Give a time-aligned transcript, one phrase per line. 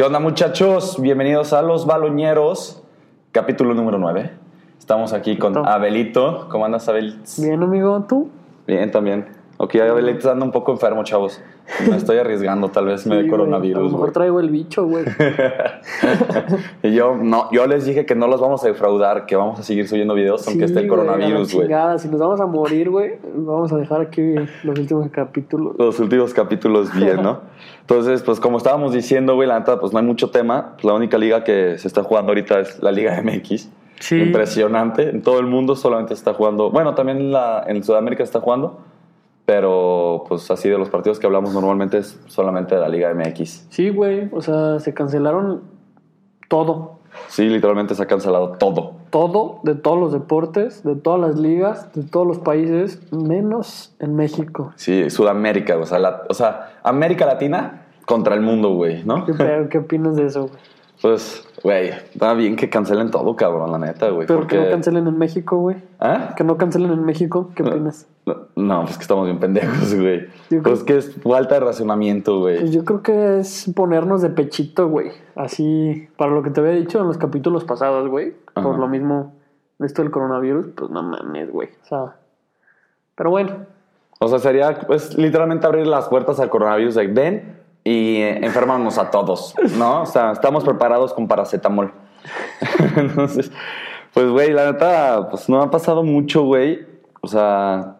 [0.00, 0.96] ¿Qué onda muchachos?
[0.98, 2.82] Bienvenidos a Los Baloñeros,
[3.32, 4.30] capítulo número 9.
[4.78, 5.54] Estamos aquí con.
[5.68, 6.48] Abelito.
[6.50, 7.20] ¿Cómo andas, Abel?
[7.36, 8.30] Bien, amigo, ¿tú?
[8.66, 9.26] Bien, también.
[9.62, 11.38] Ok, Abelito anda un poco enfermo, chavos.
[11.86, 13.36] Me estoy arriesgando, tal vez me dé Sí, güey.
[13.36, 13.82] A coronavirus.
[13.82, 15.04] lo mejor traigo el bicho, güey.
[16.82, 19.62] y yo, no, yo les dije que no los vamos a defraudar, que vamos a
[19.62, 21.68] seguir subiendo videos aunque Sí, esté el coronavirus, güey.
[21.98, 25.76] Si nos vamos a morir, güey, vamos a dejar aquí los últimos capítulos.
[25.78, 27.40] Los últimos capítulos bien, ¿no?
[27.82, 30.70] Entonces, pues como estábamos diciendo, güey, la neta, pues no hay mucho tema.
[30.76, 33.68] Pues, la única liga que se está jugando ahorita es la Liga MX.
[33.98, 34.16] Sí.
[34.16, 35.10] Impresionante.
[35.10, 36.70] En todo el mundo solamente se está jugando.
[36.70, 38.78] Bueno, también en, la, en Sudamérica se está jugando.
[39.52, 43.66] Pero, pues así de los partidos que hablamos normalmente es solamente de la Liga MX.
[43.68, 45.62] Sí, güey, o sea, se cancelaron
[46.48, 47.00] todo.
[47.26, 48.92] Sí, literalmente se ha cancelado todo.
[49.10, 54.14] Todo de todos los deportes, de todas las ligas, de todos los países, menos en
[54.14, 54.72] México.
[54.76, 59.26] Sí, Sudamérica, o sea, la- o sea, América Latina contra el mundo, güey, ¿no?
[59.26, 59.66] ¿Qué?
[59.68, 60.60] ¿Qué opinas de eso, güey?
[61.02, 64.26] Pues, güey, está bien que cancelen todo, cabrón, la neta, güey.
[64.26, 64.56] Pero porque...
[64.58, 65.76] que no cancelen en México, güey.
[65.98, 66.34] ¿Ah?
[66.36, 68.06] Que no cancelen en México, ¿qué opinas?
[68.26, 70.26] No, No, pues que estamos bien pendejos, güey.
[70.50, 72.70] Creo- Pues que es falta de racionamiento, Pues güey.
[72.72, 75.10] yo creo que es ponernos de pechito, güey.
[75.36, 78.34] Así, para lo que te había dicho en los capítulos pasados, güey.
[78.54, 79.32] Por lo mismo,
[79.78, 81.68] esto del coronavirus, pues no mames, güey.
[81.82, 82.16] O sea,
[83.14, 83.52] pero bueno,
[84.22, 88.98] O sea, sería, pues, literalmente abrir las puertas al coronavirus de ven y eh, enfermarnos
[88.98, 90.02] a todos, ¿no?
[90.02, 91.92] O sea, estamos preparados con paracetamol.
[92.96, 93.50] Entonces,
[94.12, 96.86] pues, güey, la neta, pues no ha pasado mucho, güey.
[97.22, 97.96] O sea,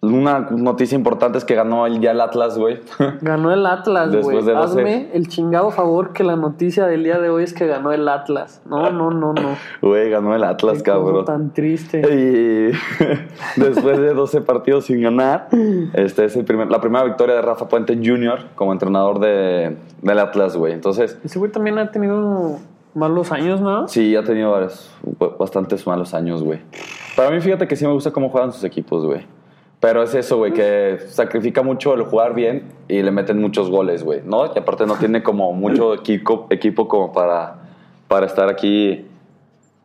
[0.00, 2.78] una noticia importante es que ganó el, ya el Atlas, güey.
[3.20, 4.42] ganó el Atlas, güey.
[4.44, 4.56] De 12.
[4.56, 8.08] Hazme el chingado favor que la noticia del día de hoy es que ganó el
[8.08, 8.62] Atlas.
[8.64, 9.56] No, no, no, no.
[9.82, 11.24] Güey, ganó el Atlas, Qué cabrón.
[11.24, 11.98] tan triste.
[12.00, 12.70] Y
[13.60, 15.48] después de 12 partidos sin ganar,
[15.94, 18.50] este es el primer, la primera victoria de Rafa Puente Jr.
[18.54, 20.74] como entrenador de, del Atlas, güey.
[20.74, 22.58] Entonces, Ese güey también ha tenido
[22.94, 23.88] malos años, ¿no?
[23.88, 24.90] sí, ha tenido varios-
[25.38, 26.60] bastantes malos años, güey.
[27.16, 29.26] Para mí, fíjate que sí me gusta cómo juegan sus equipos, güey.
[29.80, 34.02] Pero es eso, güey, que sacrifica mucho el jugar bien y le meten muchos goles,
[34.02, 34.46] güey, ¿no?
[34.46, 37.54] Y aparte no tiene como mucho equipo, equipo como para,
[38.08, 39.06] para estar aquí,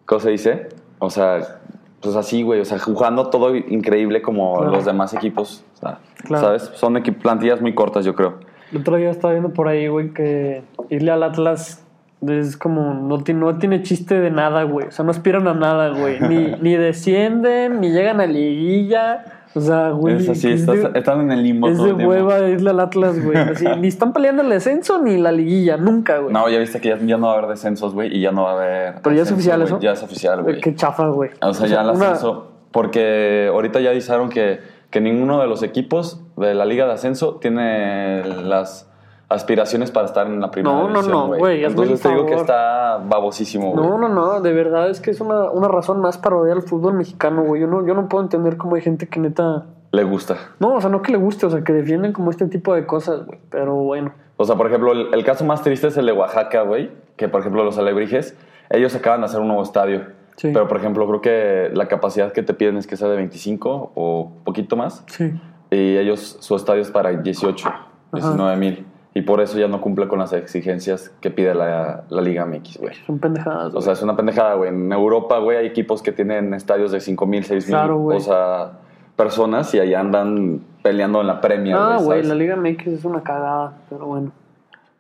[0.05, 0.69] ¿cómo se dice?
[0.97, 1.59] O sea,
[2.01, 4.71] pues así, güey, o sea, jugando todo increíble como Claro.
[4.71, 6.43] los demás equipos, o sea, Claro.
[6.43, 6.71] ¿sabes?
[6.73, 8.39] Son plantillas muy cortas, yo creo.
[8.71, 11.85] El otro día estaba viendo por ahí, güey, que irle al Atlas
[12.27, 14.87] es como, no, tiene- no tiene chiste de nada, güey.
[14.87, 16.19] O sea, no aspiran a nada, güey.
[16.21, 19.25] Ni, ni descienden, ni llegan a liguilla.
[19.55, 20.15] O sea, güey.
[20.15, 21.67] es así, es estás- de, están en el limbo.
[21.67, 23.37] es todo de el hueva irle al Atlas, güey.
[23.51, 26.33] Así, ni están peleando el descenso ni la liguilla, nunca, güey.
[26.33, 28.43] No, ya viste que ya, ya no va a haber descensos, güey, y ya no
[28.43, 28.95] va a haber...
[29.03, 29.67] Pero ya es oficial güey.
[29.67, 29.79] eso.
[29.79, 30.59] Ya es oficial, güey.
[30.59, 31.29] Qué chafa, güey.
[31.41, 32.49] O sea, ya el una- ascenso.
[32.71, 34.59] Porque ahorita ya avisaron que,
[34.89, 38.89] que ninguno de los equipos de la Liga de Ascenso tiene las
[39.33, 42.09] aspiraciones para estar en la primera No, no, división, no, güey, hazme Entonces el te
[42.09, 42.45] digo que favor.
[42.45, 43.85] está babosísimo, güey.
[43.88, 46.63] No, no, no, de verdad es que es una, una razón más para odiar al
[46.63, 47.61] fútbol mexicano, güey.
[47.61, 49.66] Yo no, yo no puedo entender cómo hay gente que neta.
[49.91, 50.38] Le gusta.
[50.59, 52.85] No, o sea, no que le guste, o sea, que defienden como este tipo de
[52.85, 53.39] cosas, güey.
[53.49, 54.13] Pero bueno.
[54.38, 56.91] O sea, por ejemplo, el, el caso más triste es el de Oaxaca, güey.
[57.15, 58.35] Que, por ejemplo, los alebrijes,
[58.71, 60.01] ellos acaban de hacer un nuevo estadio.
[60.35, 60.50] Sí.
[60.51, 63.91] Pero, por ejemplo, creo que la capacidad que te piden es que sea de 25
[63.94, 65.03] o poquito más.
[65.07, 65.31] Sí.
[65.69, 67.69] Y ellos, su estadio es para 18,
[68.13, 68.85] 19 mil.
[69.16, 72.79] Y por eso ya no cumple con las exigencias que pide la, la Liga MX,
[72.79, 72.96] güey.
[73.06, 73.84] Son pendejadas, O güey.
[73.84, 74.69] sea, es una pendejada, güey.
[74.69, 77.75] En Europa, güey, hay equipos que tienen estadios de 5 mil, 6 mil.
[77.75, 78.18] Claro, güey.
[78.18, 78.72] O sea,
[79.16, 83.22] personas y ahí andan peleando en la Premier, ah, güey, la Liga MX es una
[83.22, 84.31] cagada, pero bueno.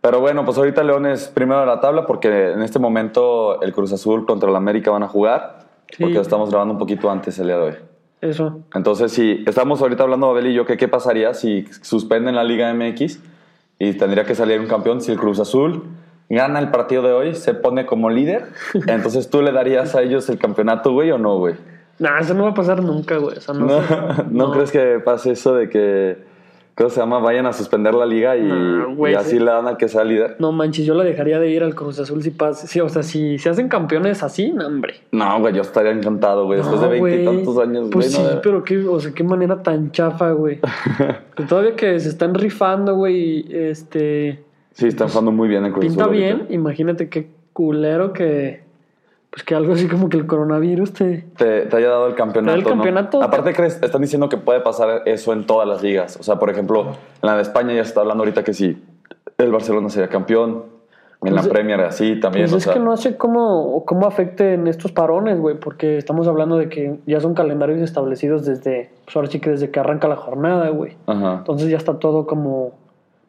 [0.01, 3.73] Pero bueno, pues ahorita León es primero de la tabla porque en este momento el
[3.73, 5.59] Cruz Azul contra el América van a jugar.
[5.89, 6.03] Sí.
[6.03, 7.73] Porque lo estamos grabando un poquito antes el día de hoy.
[8.19, 8.59] Eso.
[8.73, 12.73] Entonces, si estamos ahorita hablando, Abel y yo, que qué pasaría si suspenden la Liga
[12.73, 13.19] MX
[13.89, 15.83] y tendría que salir un campeón si el Cruz Azul
[16.29, 18.47] gana el partido de hoy, se pone como líder.
[18.87, 21.55] Entonces, ¿tú le darías a ellos el campeonato, güey, o no, güey?
[21.99, 23.37] Nah, eso no va a pasar nunca, güey.
[23.37, 23.95] O sea, no, ¿No, sé.
[24.31, 26.17] ¿No crees que pase eso de que,
[26.75, 27.19] ¿cómo se llama?
[27.19, 29.39] Vayan a suspender la liga y, No, güey, y así sí.
[29.39, 30.35] le dan al que sea líder.
[30.39, 32.67] No manches, yo la dejaría de ir al Cruz Azul si pasa.
[32.67, 34.95] Sí, o sea, si se hacen campeones así, no, hombre.
[35.11, 36.59] No, güey, yo estaría encantado, güey.
[36.59, 37.17] Después No, de güey.
[37.25, 38.27] veintitantos años, Pues güey.
[38.27, 40.59] sí, no- pero qué, o sea, qué manera tan chafa, güey.
[41.35, 44.43] Que todavía que se están rifando, güey, este.
[44.71, 46.53] Sí, están jugando muy bien el Cruz Pinta Azul bien, ahorita.
[46.53, 48.62] imagínate qué culero que.
[49.33, 51.25] Pues que algo así como que el coronavirus te.
[51.37, 52.55] Te, te haya dado el campeonato.
[52.55, 52.69] El ¿no?
[52.69, 53.23] campeonato.
[53.23, 56.17] Aparte, crees, están diciendo que puede pasar eso en todas las ligas.
[56.19, 58.83] O sea, por ejemplo, en la de España ya se está hablando ahorita que sí,
[59.39, 60.65] el Barcelona sería campeón.
[61.23, 62.43] En Pues, la Premier así también.
[62.43, 66.27] Pues o es sea, que no sé cómo, cómo afecten estos parones, güey, porque estamos
[66.27, 70.07] hablando de que ya son calendarios establecidos desde, pues ahora sí que desde que arranca
[70.07, 70.95] la jornada, güey.
[71.07, 71.37] Ajá.
[71.39, 72.73] Entonces ya está todo como,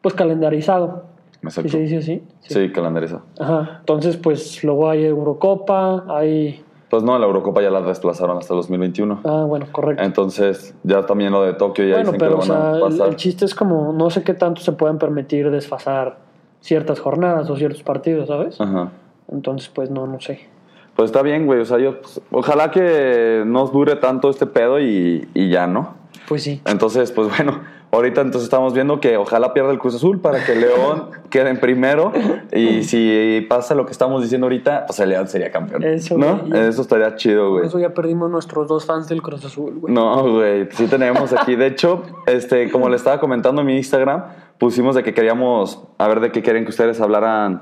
[0.01, 1.14] pues calendarizado.
[1.51, 1.77] ¿Sí Exacto.
[1.77, 2.23] se dice así?
[2.41, 3.21] Sí, calendariza.
[3.39, 3.77] Ajá.
[3.79, 6.63] Entonces, pues luego hay Eurocopa, hay.
[6.89, 9.21] Pues no, la Eurocopa ya la desplazaron hasta 2021.
[9.25, 10.03] Ah, bueno, correcto.
[10.03, 12.71] Entonces, ya también lo de Tokio ya bueno, dicen pero o que lo van sea,
[12.71, 13.07] a el, pasar.
[13.09, 16.17] el chiste es como no sé qué tanto se pueden permitir desfasar
[16.61, 18.59] ciertas jornadas o ciertos partidos, ¿sabes?
[18.61, 18.91] Ajá.
[19.31, 20.47] Entonces, pues no, no sé.
[20.95, 21.59] Pues está bien, güey.
[21.59, 25.95] O sea, yo, pues, ojalá que no dure tanto este pedo y, y ya, ¿no?
[26.27, 26.61] Pues sí.
[26.65, 27.61] Entonces, pues bueno,
[27.91, 31.59] ahorita entonces estamos viendo que ojalá pierda el Cruz Azul para que León quede en
[31.59, 32.11] primero.
[32.51, 35.83] Y si pasa lo que estamos diciendo ahorita, pues el León sería campeón.
[35.83, 36.37] Eso, ¿No?
[36.39, 36.67] güey, ya.
[36.67, 37.67] Eso estaría chido, Por güey.
[37.67, 39.93] eso ya perdimos nuestros dos fans del Cruz Azul, güey.
[39.93, 41.55] No, güey, sí tenemos aquí.
[41.55, 44.23] De hecho, este, como le estaba comentando en mi Instagram,
[44.57, 47.61] pusimos de que queríamos, a ver de qué quieren que ustedes hablaran,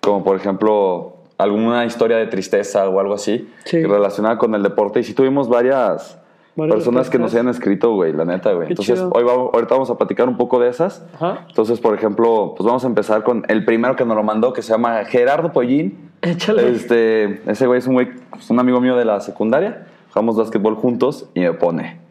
[0.00, 3.82] como por ejemplo, alguna historia de tristeza o algo así, Sí.
[3.84, 5.00] relacionada con el deporte.
[5.00, 6.18] Y sí tuvimos varias,
[6.56, 8.68] Personas que nos hayan escrito, güey, la neta, güey.
[8.68, 9.10] Entonces, chido.
[9.14, 11.04] hoy vamos, ahorita vamos a platicar un poco de esas.
[11.14, 11.46] Ajá.
[11.48, 14.60] Entonces, por ejemplo, pues vamos a empezar con el primero que nos lo mandó, que
[14.60, 16.10] se llama Gerardo Pollín.
[16.20, 16.70] Échale.
[16.70, 19.86] Este, ese güey es un güey, es un amigo mío de la secundaria.
[20.10, 22.01] Jugamos básquetbol juntos y me pone.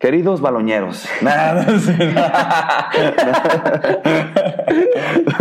[0.00, 1.04] Queridos baloñeros.
[1.20, 1.94] Nada, no sé.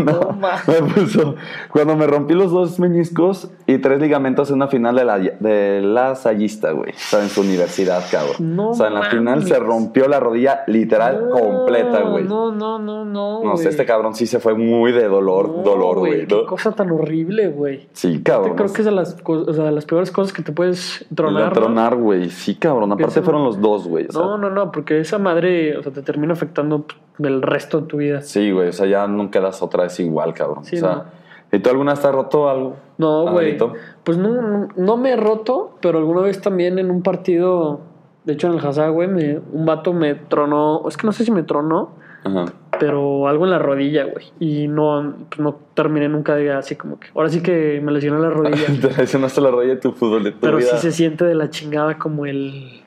[0.04, 0.56] No, ma.
[0.68, 1.36] Me puso.
[1.72, 5.82] Cuando me rompí los dos meniscos y tres ligamentos en una final de la, de
[5.82, 6.92] la Sallista, güey.
[6.92, 8.56] O sea, en su universidad, cabrón.
[8.56, 9.16] No o sea, en la mames.
[9.18, 12.24] final se rompió la rodilla literal completa, güey.
[12.24, 13.44] No, no, no, no.
[13.44, 16.26] No sé, este cabrón sí se fue muy de dolor, dolor, güey.
[16.26, 17.88] Qué cosa tan horrible, güey.
[17.94, 18.52] Sí, cabrón.
[18.52, 21.06] Yo creo que es de las, o sea, de las peores cosas que te puedes
[21.14, 21.54] tronar.
[21.54, 22.30] Tronar, güey.
[22.30, 22.92] Sí, cabrón.
[22.92, 24.08] Aparte fueron los dos, güey.
[24.08, 26.86] o sea, No, no, no, porque esa madre, o sea, te termina afectando
[27.18, 28.22] del resto de tu vida.
[28.22, 28.70] Sí, güey.
[28.70, 30.66] O sea, ya no quedas otra vez igual, cabrón.
[30.66, 31.04] Sí, o sea, no.
[31.52, 32.76] ¿y tú alguna vez te has roto algo?
[32.98, 33.58] No, güey.
[34.04, 37.82] Pues no, no, no me he roto, pero alguna vez también en un partido,
[38.26, 41.32] de hecho en el Hazard, güey, un vato me tronó, es que no sé si
[41.32, 41.92] me tronó,
[42.24, 42.46] Ajá.
[42.80, 44.26] pero algo en la rodilla, güey.
[44.40, 47.08] Y no, pues no terminé nunca de así como que.
[47.16, 48.68] Ahora sí que me lesioné la rodilla.
[48.82, 50.70] Te lesionaste la rodilla de tu fútbol de tu pero vida.
[50.72, 52.84] sí se siente de la chingada como el.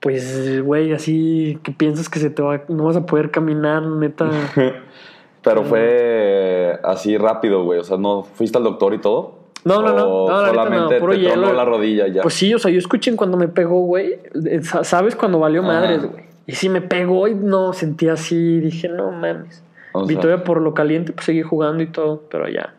[0.00, 2.62] Pues, güey, así que piensas que se te va.
[2.68, 4.30] No vas a poder caminar, neta.
[5.42, 7.80] Pero fue así rápido, güey.
[7.80, 9.34] O sea, ¿no fuiste al doctor y todo?
[9.64, 10.06] No, no, no.
[10.08, 11.52] ¿O No, solamente no, puro te hielo.
[11.52, 12.22] la rodilla ya.
[12.22, 14.18] Pues sí, o sea, yo escuché cuando me pegó, güey.
[14.46, 16.24] eh, sa- ¿Sabes cuando valió madres, güey?
[16.46, 18.60] Y sí me pegó y no, sentí así.
[18.60, 19.62] Dije, no mames.
[19.92, 22.74] O sea, todavía por lo caliente, pues seguí jugando y todo, pero ya.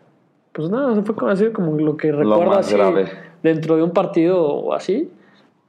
[0.54, 3.06] Pues nada, o sea, fue como, así como lo que Lo recuerdo más así grave.
[3.44, 5.10] dentro de un partido o así.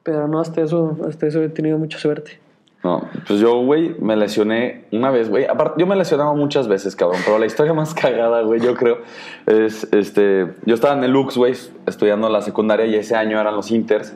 [0.02, 2.40] Pero no, hasta eso, hasta eso he tenido mucha suerte.
[2.82, 5.44] No, pues yo, güey, me lesioné una vez, güey.
[5.44, 7.20] Aparte, yo me lesionaba muchas veces, cabrón.
[7.24, 8.98] Pero la historia más cagada, güey, yo creo,
[9.46, 10.48] es, este...
[10.66, 11.54] Yo estaba en el Lux, güey,
[11.86, 14.14] estudiando la secundaria y ese año eran los Inters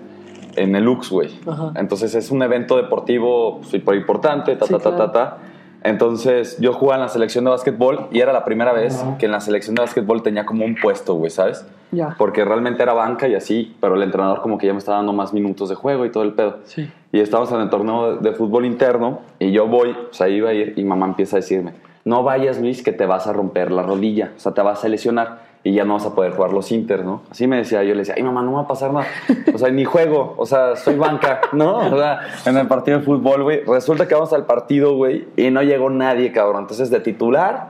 [0.56, 1.30] en el Lux, güey.
[1.76, 5.12] Entonces es un evento deportivo súper importante, ta, Sí, ta, ta, claro.
[5.12, 5.38] ta, ta.
[5.82, 9.32] Entonces yo jugaba en la selección de básquetbol y era la primera vez que en
[9.32, 11.64] la selección de básquetbol tenía como un puesto, güey, ¿sabes?
[11.92, 12.16] Ya.
[12.18, 15.12] Porque realmente era banca y así, pero el entrenador como que ya me estaba dando
[15.12, 16.58] más minutos de juego y todo el pedo.
[16.64, 16.90] Sí.
[17.12, 20.54] Y estábamos en el torneo de fútbol interno y yo voy, o sea, iba a
[20.54, 21.72] ir y mamá empieza a decirme,
[22.04, 24.88] no vayas Luis que te vas a romper la rodilla, o sea, te vas a
[24.88, 27.22] lesionar y ya no vas a poder jugar los Inter, ¿no?
[27.28, 29.08] Así me decía, yo le decía, ay mamá, no me va a pasar nada,
[29.52, 31.78] o sea, ni juego, o sea, soy banca, ¿no?
[31.78, 35.50] O sea, en el partido de fútbol, güey, resulta que vamos al partido, güey, y
[35.50, 37.66] no llegó nadie, cabrón, entonces de titular,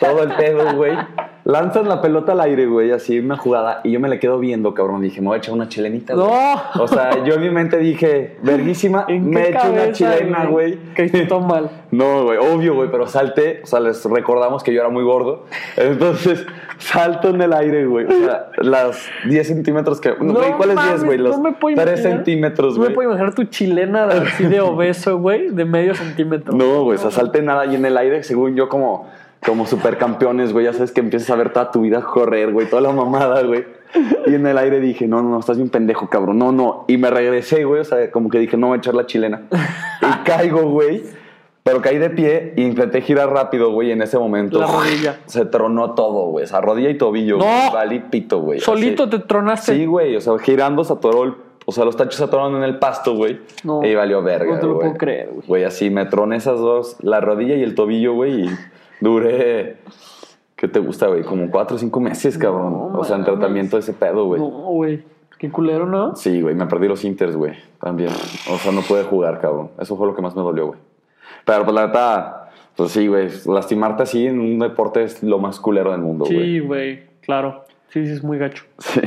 [0.00, 0.96] todo el pedo, güey.
[1.48, 4.74] Lanzan la pelota al aire, güey, así una jugada, y yo me le quedo viendo,
[4.74, 5.00] cabrón.
[5.00, 6.26] Dije, me voy a echar una chilenita, güey.
[6.26, 6.82] ¡No!
[6.82, 10.76] O sea, yo en mi mente dije, verguísima, ¿En me echo una chilena, güey.
[10.96, 11.70] Que hiciste todo mal.
[11.92, 15.44] No, güey, obvio, güey, pero salté, o sea, les recordamos que yo era muy gordo.
[15.76, 16.44] Entonces,
[16.78, 18.06] salto en el aire, güey.
[18.06, 20.12] O sea, las 10 centímetros que.
[20.20, 21.18] No güey, ¿cuáles 10, mames, güey?
[21.18, 22.16] Los no me puedo 3 imaginar.
[22.16, 22.94] centímetros, No me güey.
[22.96, 26.52] puedo imaginar tu chilena así de obeso, güey, de medio centímetro.
[26.54, 29.08] No, güey, o sea, salté nada y en el aire, según yo, como,
[29.44, 30.64] como supercampeones, güey.
[30.64, 33.64] Ya sabes que empiezas a ver toda tu vida correr, güey, toda la mamada, güey.
[34.26, 36.38] Y en el aire dije, no, no, no, estás bien pendejo, cabrón.
[36.38, 36.84] No, no.
[36.88, 39.42] Y me regresé, güey, o sea, como que dije, no voy a echar la chilena.
[40.02, 41.02] Y caigo, güey.
[41.62, 44.60] Pero caí de pie y intenté girar rápido, güey, en ese momento.
[44.60, 45.18] La rodilla.
[45.26, 46.44] Se tronó todo, güey.
[46.44, 47.38] O sea, rodilla y tobillo.
[47.38, 47.44] ¡No!
[47.44, 47.72] güey.
[47.72, 48.60] Valí pito, güey.
[48.60, 49.10] Solito así.
[49.10, 49.74] te tronaste.
[49.74, 50.14] Sí, güey.
[50.14, 51.34] O sea, girando se atoró el...
[51.64, 53.40] O sea, los tachos se atoraron en el pasto, güey.
[53.64, 53.84] No.
[53.84, 55.46] Y valió verga, No te lo puedo creer, güey.
[55.48, 58.50] Güey, así me troné esas dos, la rodilla y el tobillo, güey, y
[59.00, 59.78] duré...
[60.56, 61.22] ¿Qué te gusta, güey?
[61.22, 62.72] Como cuatro o cinco meses, cabrón.
[62.72, 64.40] No, o sea, en tratamiento de ese pedo, güey.
[64.40, 65.04] No, güey.
[65.38, 66.16] Qué culero, ¿no?
[66.16, 68.08] Sí, güey, me perdí los inters, güey, también.
[68.50, 69.68] O sea, no pude jugar, cabrón.
[69.78, 70.78] Eso fue lo que más me dolió, güey.
[71.44, 75.60] Pero, pues, la neta, pues sí, güey, lastimarte así en un deporte es lo más
[75.60, 76.38] culero del mundo, güey.
[76.38, 77.02] Sí, güey.
[77.20, 77.64] Claro.
[77.88, 78.64] Sí, sí, es muy gacho.
[78.78, 79.02] Sí.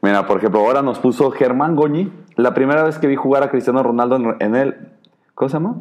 [0.00, 2.10] Mira, por ejemplo, ahora nos puso Germán Goñi.
[2.36, 4.76] La primera vez que vi jugar a Cristiano Ronaldo en, en el...
[5.34, 5.76] ¿Cómo se llama?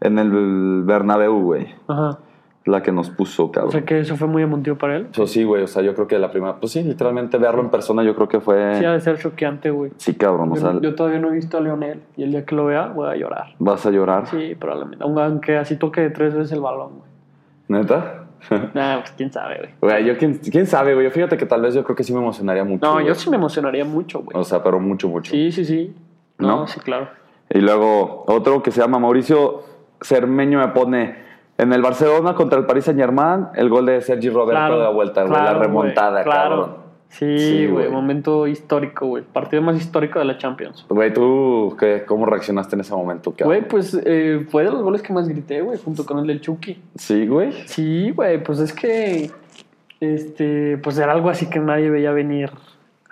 [0.00, 1.74] En el Bernabéu, güey.
[1.86, 2.18] Ajá.
[2.68, 3.72] La que nos puso, O cabrón.
[3.72, 5.08] sea que eso fue muy emotivo para él.
[5.12, 7.70] Eso sí, güey, o sea, yo creo que la primera, pues sí, literalmente verlo en
[7.70, 8.74] persona yo creo que fue...
[8.78, 9.90] Sí, ha de ser choqueante, güey.
[9.96, 12.44] Sí, cabrón, o Yo, sea, yo todavía no he visto a Leonel y el día
[12.44, 13.54] que lo vea voy a llorar.
[13.58, 14.26] vas a llorar.
[14.26, 15.04] Sí, probablemente.
[15.04, 17.80] Aunque así toque tres veces el balón, güey.
[17.80, 18.24] ¿Neta?
[18.74, 19.70] Nah, pues quién sabe, güey.
[19.80, 21.10] Güey, yo quién, quién sabe, güey.
[21.10, 22.86] Fíjate que tal vez yo creo que sí me emocionaría mucho.
[22.86, 23.06] No, güey.
[23.06, 24.36] yo sí me emocionaría mucho, güey.
[24.38, 25.32] O sea, pero mucho, mucho.
[25.32, 25.94] Sí, sí, sí.
[26.38, 26.66] No, ¿No?
[26.68, 27.08] sí, claro.
[27.50, 29.64] Y luego otro que se llama Mauricio
[30.00, 31.16] Cermeño me pone
[31.58, 34.84] en el Barcelona contra el Paris Saint Germain el gol de Sergi Roberto Claro, de
[34.84, 36.50] la vuelta, güey, claro, la remontada, güey, claro.
[36.50, 36.88] cabrón.
[37.10, 37.90] Sí, Sí, güey, güey.
[37.90, 39.24] momento histórico, güey.
[39.24, 40.84] Partido más histórico de la Champions.
[40.90, 43.32] Güey, ¿tú qué, cómo reaccionaste en ese momento?
[43.42, 46.42] Güey, pues eh, fue de los goles que más grité, güey, junto con el del
[46.42, 46.82] Chucky.
[46.96, 47.52] Sí, güey.
[47.66, 49.30] Sí, güey, pues es que.
[50.00, 52.50] Este, pues era algo así que nadie veía venir.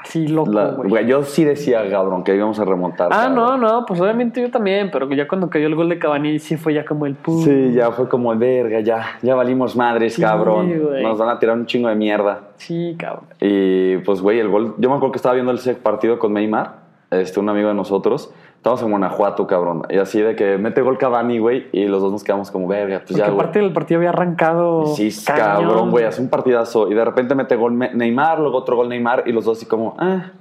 [0.06, 0.52] Así loco,
[0.84, 1.06] güey.
[1.06, 3.08] Yo sí decía, cabrón, que íbamos a remontar.
[3.12, 3.34] Ah, cabrón.
[3.34, 6.56] no, no, pues obviamente yo también, pero ya cuando cayó el gol de Cavani sí
[6.56, 7.42] fue ya como el pum.
[7.44, 10.72] Sí, ya fue como, verga, ya, ya valimos madres, Sí, cabrón.
[10.80, 11.02] güey.
[11.02, 12.40] Nos van a tirar un chingo de mierda.
[12.56, 13.24] Sí, cabrón.
[13.40, 14.74] Y pues, güey, el gol.
[14.78, 16.74] Yo me acuerdo que estaba viendo ese partido con Neymar,
[17.10, 18.32] este, un amigo de nosotros.
[18.66, 19.82] Estábamos en Guanajuato, cabrón.
[19.88, 22.96] Y así de que mete gol Cavani, güey, y los dos nos quedamos como, verga,
[23.06, 24.86] pues Porque ya, aparte del partido había arrancado.
[24.86, 25.44] Sí, cañón.
[25.68, 26.90] cabrón, güey, hace un partidazo.
[26.90, 29.94] Y de repente mete gol Neymar, luego otro gol Neymar, y los dos así como,
[30.00, 30.32] ah,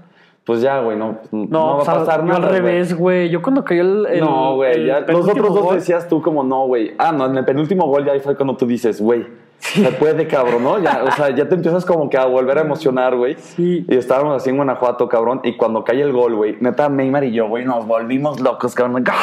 [0.44, 2.38] pues ya, güey, no, no, No, va pues, a pasar yo nada.
[2.38, 2.54] al güey.
[2.62, 3.30] revés, güey.
[3.30, 4.08] Yo cuando cayó el.
[4.08, 5.02] el- no, güey, el ya.
[5.02, 6.94] Los otros dos decías tú como, no, güey.
[6.98, 9.28] Ah, no, en el penúltimo gol ya ahí fue cuando tú dices, güey,
[9.60, 10.80] se puede, cabrón, ¿no?
[10.80, 13.36] Ya, o sea, ya te empiezas como que a volver a emocionar, güey.
[13.36, 13.86] Sí.
[13.88, 15.42] Y estábamos así en Guanajuato, cabrón.
[15.44, 19.04] Y cuando cae el gol, güey, neta, Neymar y yo, güey, nos volvimos locos, cabrón.
[19.10, 19.14] ¡Ah!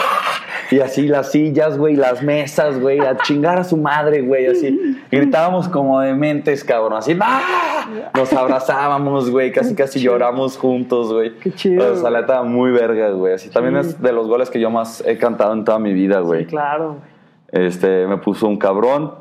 [0.70, 4.98] Y así las sillas, güey, las mesas, güey, a chingar a su madre, güey, así.
[5.10, 7.16] Gritábamos como dementes, cabrón, así.
[7.20, 8.10] ¡ah!
[8.14, 11.36] Nos abrazábamos, güey, casi casi lloramos juntos, güey.
[11.38, 13.34] Qué chido, O sea, la neta, muy verga, güey.
[13.34, 16.20] Así también es de los goles que yo más he cantado en toda mi vida,
[16.20, 16.44] güey.
[16.44, 17.66] Sí, claro, güey.
[17.66, 19.12] Este, me puso un cabrón.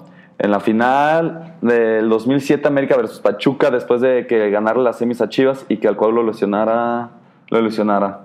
[0.41, 5.29] En la final del 2007 América versus Pachuca, después de que ganara las semis a
[5.29, 7.09] Chivas y que al cual lo lesionara,
[7.49, 8.21] lo lesionara.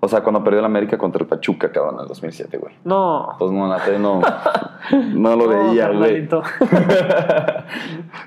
[0.00, 2.74] O sea, cuando perdió la América contra el Pachuca, cabrón, en el 2007, güey.
[2.84, 3.34] No.
[3.38, 4.20] Pues no, la no,
[5.14, 6.28] no lo No, veía, güey.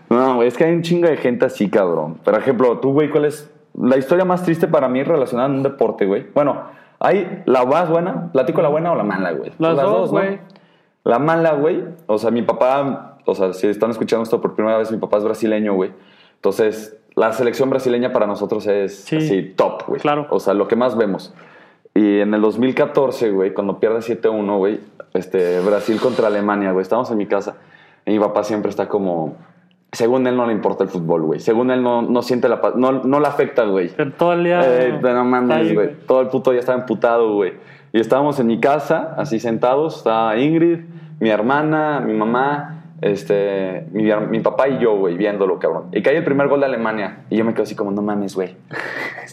[0.09, 2.15] No, güey, es que hay un chingo de gente así, cabrón.
[2.15, 5.61] Por ejemplo, tú, güey, ¿cuál es la historia más triste para mí relacionada a un
[5.61, 6.25] deporte, güey?
[6.33, 6.63] Bueno,
[6.99, 9.51] hay la más buena, platico la buena o la mala, güey.
[9.59, 10.21] Las dos, ¿no?
[11.03, 14.77] La mala, güey, o sea, mi papá, o sea, si están escuchando esto por primera
[14.77, 15.91] vez, mi papá es brasileño, güey.
[16.35, 19.17] Entonces, la selección brasileña para nosotros es Sí.
[19.17, 19.99] así, top, güey.
[20.01, 20.27] Claro.
[20.29, 21.33] O sea, lo que más vemos.
[21.95, 24.79] Y en el 2014, güey, cuando pierde 7-1, güey,
[25.13, 27.55] este, Brasil contra Alemania, güey, estamos en mi casa.
[28.05, 29.35] Y mi papá siempre está como...
[29.91, 31.39] Según él no le importa el fútbol, güey.
[31.39, 32.61] Según él no, no siente la...
[32.61, 33.89] pa- No, no le afecta, güey.
[33.89, 34.61] Pero todo el día.
[34.63, 35.95] Eh, no mames, ahí, güey.
[36.05, 37.53] Todo el puto día estaba emputado, güey.
[37.91, 39.97] Y estábamos en mi casa, así sentados.
[39.97, 40.79] Estaba Ingrid,
[41.19, 45.85] mi hermana, mi mamá, este, mi, mi papá y yo, güey, viéndolo, cabrón.
[45.91, 47.19] Y cae el primer gol de Alemania.
[47.29, 48.55] Y yo me quedo así como, no mames, güey.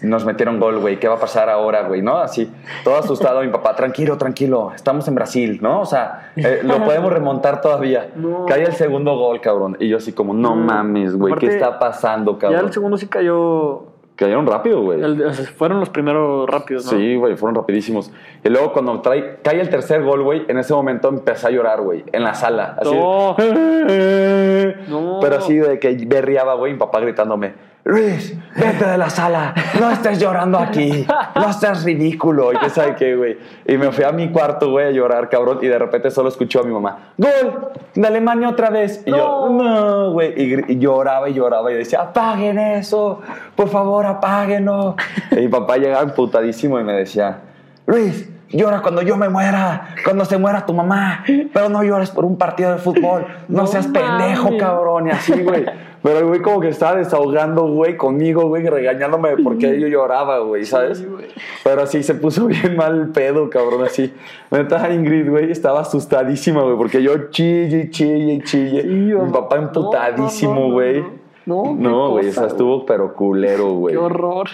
[0.03, 0.99] Nos metieron gol, güey.
[0.99, 2.01] ¿Qué va a pasar ahora, güey?
[2.01, 2.19] ¿No?
[2.19, 2.51] Así,
[2.85, 3.75] todo asustado mi papá.
[3.75, 4.73] Tranquilo, tranquilo.
[4.75, 5.81] Estamos en Brasil, ¿no?
[5.81, 8.09] O sea, eh, lo podemos remontar todavía.
[8.17, 8.47] No.
[8.47, 9.77] Cae el segundo gol, cabrón.
[9.79, 11.35] Y yo así como, no mames, güey.
[11.35, 12.67] ¿Qué está pasando, Ya cabrón?
[12.67, 13.96] el segundo sí cayó.
[14.17, 15.03] Cayeron rápido, güey.
[15.03, 16.93] el- o sea, fueron los primeros rápidos, ¿no?
[16.99, 18.11] Sí, güey, fueron rapidísimos.
[18.43, 21.83] Y luego cuando trae, cae el tercer gol, güey, en ese momento empecé a llorar,
[21.83, 22.77] güey, en la sala.
[22.81, 23.35] Así No.
[23.39, 25.19] de- No.
[25.21, 27.53] Pero así de que berriaba, güey, mi papá gritándome,
[27.89, 32.97] Luis, vete de la sala, no estés llorando aquí, no estés ridículo, y qué sabe
[32.97, 33.39] qué, güey.
[33.65, 36.63] Y me fui a mi cuarto, güey, a llorar, cabrón, y de repente solo escuchó
[36.63, 37.69] a mi mamá, ¡Gol!
[37.95, 39.05] ¡De Alemania otra vez!
[39.07, 39.63] Y yo, No.
[39.63, 43.21] no, güey, y lloraba y lloraba y decía, apaguen eso,
[43.55, 44.97] por favor, apáguenlo.
[45.31, 47.39] y mi papá llegaba emputadísimo y me decía,
[47.87, 52.25] Luis, llora cuando yo me muera, cuando se muera tu mamá, pero no llores por
[52.25, 55.65] un partido de fútbol, no, No seas pendejo, cabrón, y así, güey.
[56.07, 60.65] Pero el güey como que estaba desahogando, güey, conmigo, güey, regañándome porque yo lloraba, güey,
[60.65, 60.99] ¿sabes?
[60.99, 61.27] Sí, güey.
[61.65, 64.15] Pero así se puso bien mal el pedo, cabrón, así.
[64.53, 68.83] Neta, Ingrid, güey, estaba asustadísima, güey, porque yo chille chille chille.
[68.83, 71.05] Sí, Mi papá emputadísimo, no, no, güey.
[71.47, 73.95] No, no, güey, sea, estuvo pero culero, güey.
[73.95, 74.49] Qué horror.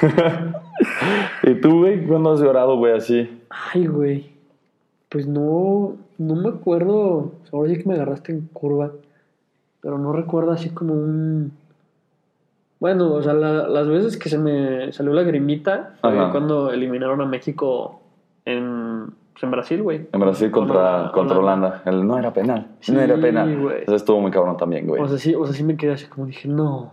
[1.42, 3.40] ¿Y tú, güey, cuándo has llorado, güey, así?
[3.50, 4.30] Ay, güey.
[5.08, 7.32] Pues no, no me acuerdo.
[7.52, 8.92] Ahora sí que me agarraste en curva.
[9.80, 11.52] Pero no recuerdo así como un.
[12.78, 17.20] Bueno, o sea, la- las veces que se me salió la grimita fue cuando eliminaron
[17.20, 18.00] a México
[18.44, 18.89] en,
[19.40, 20.08] pues, en Brasil, güey.
[20.12, 21.82] En Brasil Con contra, Holanda- contra Holanda.
[21.86, 22.68] El, no era penal.
[22.80, 23.82] Sí, no era penal.
[23.86, 25.00] Eso estuvo muy cabrón también, güey.
[25.00, 26.92] O sea, sí, o sea, sí me quedé así como dije, no.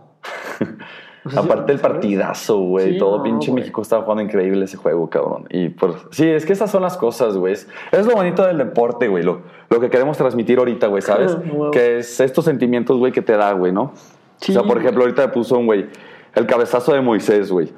[1.24, 2.92] O sea, Aparte el partidazo, güey.
[2.92, 3.52] Sí, Todo no, pinche.
[3.52, 5.44] México estaba jugando increíble ese juego, cabrón.
[5.50, 5.94] Y por...
[6.10, 7.52] Sí, es que esas son las cosas, güey.
[7.52, 7.66] Es,
[8.06, 9.24] lo bonito del deporte, güey.
[9.24, 11.36] Lo, lo que queremos transmitir ahorita, güey, ¿sabes?
[11.72, 13.92] Que es estos sentimientos, güey, que te da, güey, ¿no?
[14.36, 14.52] Sí.
[14.52, 15.86] O sea, por ejemplo, ahorita puso un güey.
[16.34, 17.72] El cabezazo de Moisés, güey.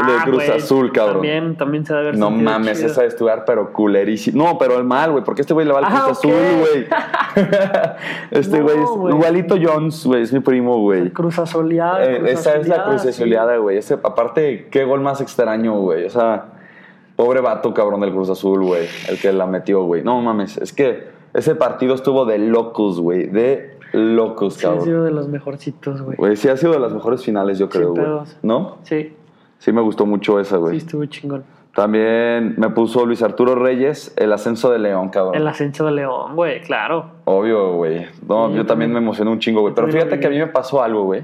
[0.00, 1.14] El de Cruz Ah, güey, Azul, cabrón.
[1.16, 2.90] También, también se debe haber No mames, chido.
[2.90, 4.44] esa de estudiar, pero culerísimo.
[4.44, 6.24] No, pero el mal, güey, porque este güey le va al Ah, Cruz ok.
[6.24, 6.86] Azul, güey.
[8.30, 11.10] este No, güey es igualito Jones, güey, es mi primo, güey.
[11.10, 12.04] Cruz Azuleada.
[12.04, 13.08] Eh, Cruz esa es la cruz sí.
[13.08, 13.78] azuleada, güey.
[13.78, 16.04] Ese, aparte, qué gol más extraño, güey.
[16.04, 16.46] O sea,
[17.16, 18.86] pobre vato, cabrón, del Cruz Azul, güey.
[19.08, 20.02] El que la metió, güey.
[20.02, 23.26] No mames, es que ese partido estuvo de locos, güey.
[23.26, 24.84] De locos, Sí, ha cabrón.
[24.84, 26.16] sido de los mejorcitos, güey.
[26.16, 28.06] Güey, sí ha sido de las mejores finales, yo creo, güey.
[28.42, 28.78] ¿No?
[28.82, 29.14] Sí,
[29.58, 30.76] Sí me gustó mucho esa, sí, güey.
[30.76, 31.44] estuvo chingón.
[31.74, 35.36] También me puso Luis Arturo Reyes, el ascenso de León, cabrón.
[35.36, 37.06] El ascenso de León, güey, claro.
[37.24, 38.06] Obvio, güey.
[38.26, 39.74] No, Sí, yo también me emocioné un chingo, güey.
[39.74, 41.22] Pero fíjate que a mí me pasó algo, güey.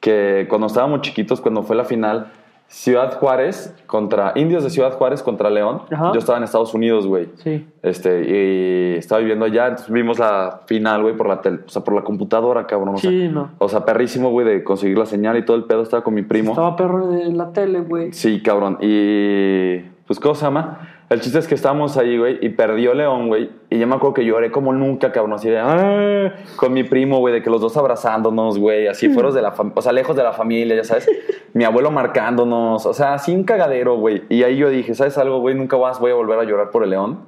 [0.00, 2.32] Que cuando estábamos chiquitos, cuando fue la final,
[2.72, 5.82] Ciudad Juárez contra Indios de Ciudad Juárez contra León.
[5.90, 6.10] Ajá.
[6.14, 7.28] Yo estaba en Estados Unidos, güey.
[7.36, 7.66] Sí.
[7.82, 11.84] Este, y estaba viviendo allá, entonces vimos la final, güey, por la tel- o sea,
[11.84, 12.94] por la computadora, cabrón.
[12.94, 13.50] O sea, Sí, no.
[13.58, 15.82] o sea, perrísimo, güey, de conseguir la señal y todo el pedo.
[15.82, 16.52] Estaba con mi primo.
[16.52, 18.12] Estaba perro de la tele, güey.
[18.14, 18.78] Sí, cabrón.
[18.80, 20.91] Y pues, ¿cómo se llama?
[21.12, 23.50] El chiste es que estábamos ahí, güey, y perdió León, güey.
[23.68, 27.18] Y yo me acuerdo que lloré como nunca, cabrón, así de, "Ah", con mi primo,
[27.18, 30.16] güey, de que los dos abrazándonos, güey, así fueros de la familia, o sea, lejos
[30.16, 31.06] de la familia, ya sabes.
[31.52, 34.22] mi abuelo marcándonos, o sea, así un cagadero, güey.
[34.30, 35.54] Y ahí yo dije, ¿sabes algo, güey?
[35.54, 37.20] Nunca más voy a volver a llorar por el León.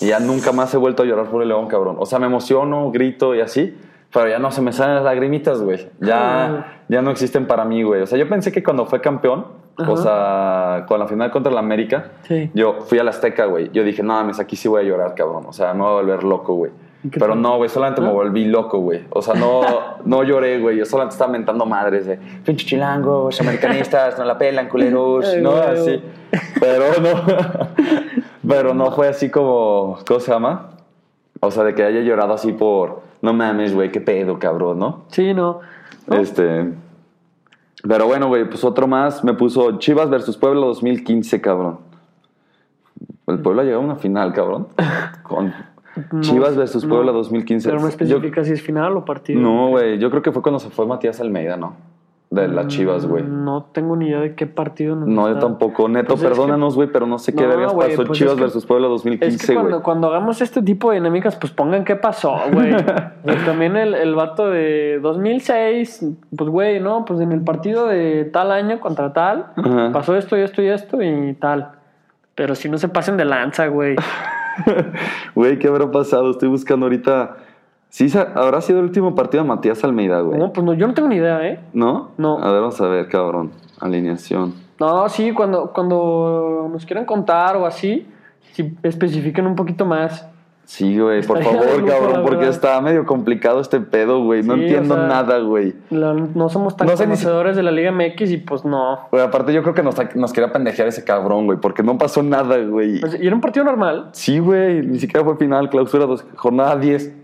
[0.00, 1.96] Y ya nunca más he vuelto a llorar por el León, cabrón.
[1.98, 3.74] O sea, me emociono, grito y así.
[4.12, 5.88] Pero ya no se me salen las lagrimitas, güey.
[6.00, 8.02] Ya, ya no existen para mí, güey.
[8.02, 9.46] O sea, yo pensé que cuando fue campeón,
[9.78, 12.50] o sea, con la final contra el América, Sí.
[12.52, 13.70] yo fui a la Azteca, güey.
[13.72, 15.44] Yo dije, no mames, aquí sí voy a llorar, cabrón.
[15.48, 16.72] O sea, me voy a volver loco, güey.
[17.04, 18.12] ¿Y qué Pero no, güey, solamente me ¿No?
[18.12, 19.00] volví loco, güey.
[19.10, 19.62] O sea, no,
[20.04, 20.76] no lloré, güey.
[20.76, 25.52] Yo solamente estaba mentando madres de pinche chilangos, americanistas, no la pelan, culeros, Ay, no,
[25.52, 25.62] güey.
[25.62, 26.02] así.
[26.60, 27.22] Pero no,
[28.48, 30.68] pero no fue así como, ¿cómo se llama?
[31.40, 35.04] O sea, de que haya llorado así por, no mames, güey, qué pedo, cabrón, ¿no?
[35.08, 35.60] Sí, no.
[36.06, 36.16] ¿No?
[36.16, 36.72] Este.
[37.88, 41.78] Pero bueno, güey, pues otro más me puso Chivas versus Puebla 2015, cabrón.
[43.26, 44.68] El Puebla llegó a una final, cabrón.
[45.22, 45.52] Con
[46.10, 46.90] No, Chivas versus no.
[46.94, 47.68] Puebla 2015.
[47.68, 49.40] Pero no Yo- especifica si es final o partido.
[49.40, 51.74] no, güey, yo creo que fue cuando se fue Matías Almeida, ¿no?
[52.32, 53.22] De las Chivas, güey.
[53.24, 55.86] No tengo ni idea de qué partido nos No, yo tampoco.
[55.86, 58.32] Neto, Pues es que- perdónanos, güey, pero no sé qué No, vergas pasó pues Chivas
[58.32, 59.62] es que- versus Puebla Es 2015, que güey.
[59.66, 62.70] cuando, cuando hagamos este tipo de dinámicas, pues pongan qué pasó, güey.
[62.72, 63.14] Sea,
[63.46, 67.04] también el, el vato de 2006, pues güey, ¿no?
[67.04, 69.90] Pues en el partido de tal año contra tal, Ajá.
[69.92, 71.72] pasó esto y esto y esto y tal.
[72.34, 73.94] Pero si no se pasen de lanza, güey.
[75.34, 76.30] Güey, ¿qué habrá pasado?
[76.30, 77.36] Estoy buscando ahorita.
[77.92, 80.38] Sí, habrá sido el último partido de Matías Almeida, güey.
[80.38, 81.60] No, pues no, yo no tengo ni idea, ¿eh?
[81.74, 82.12] ¿No?
[82.16, 82.38] No.
[82.38, 83.50] A ver, vamos a ver, cabrón.
[83.80, 84.54] Alineación.
[84.80, 88.06] No, sí, cuando, cuando nos quieran contar o así,
[88.52, 90.26] si especifiquen un poquito más.
[90.64, 94.42] Sí, güey, por favor, lujo, cabrón, porque está medio complicado este pedo, güey.
[94.42, 95.74] No Sí, entiendo o sea, nada, güey.
[95.90, 99.00] No somos tan No ni si- conocedores de la Liga MX y pues no.
[99.10, 102.22] Güey, aparte yo creo que nos, nos quería pendejear ese cabrón, güey, porque no pasó
[102.22, 103.00] nada, güey.
[103.00, 104.08] Pues, y era un partido normal.
[104.12, 107.16] Sí, güey, ni siquiera fue final, clausura dos, jornada 10.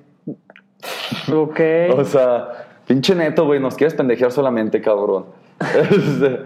[1.32, 1.60] Ok.
[1.96, 2.48] O sea,
[2.86, 5.26] pinche neto, güey, nos quieres pendejear solamente, cabrón.
[5.90, 6.40] Este,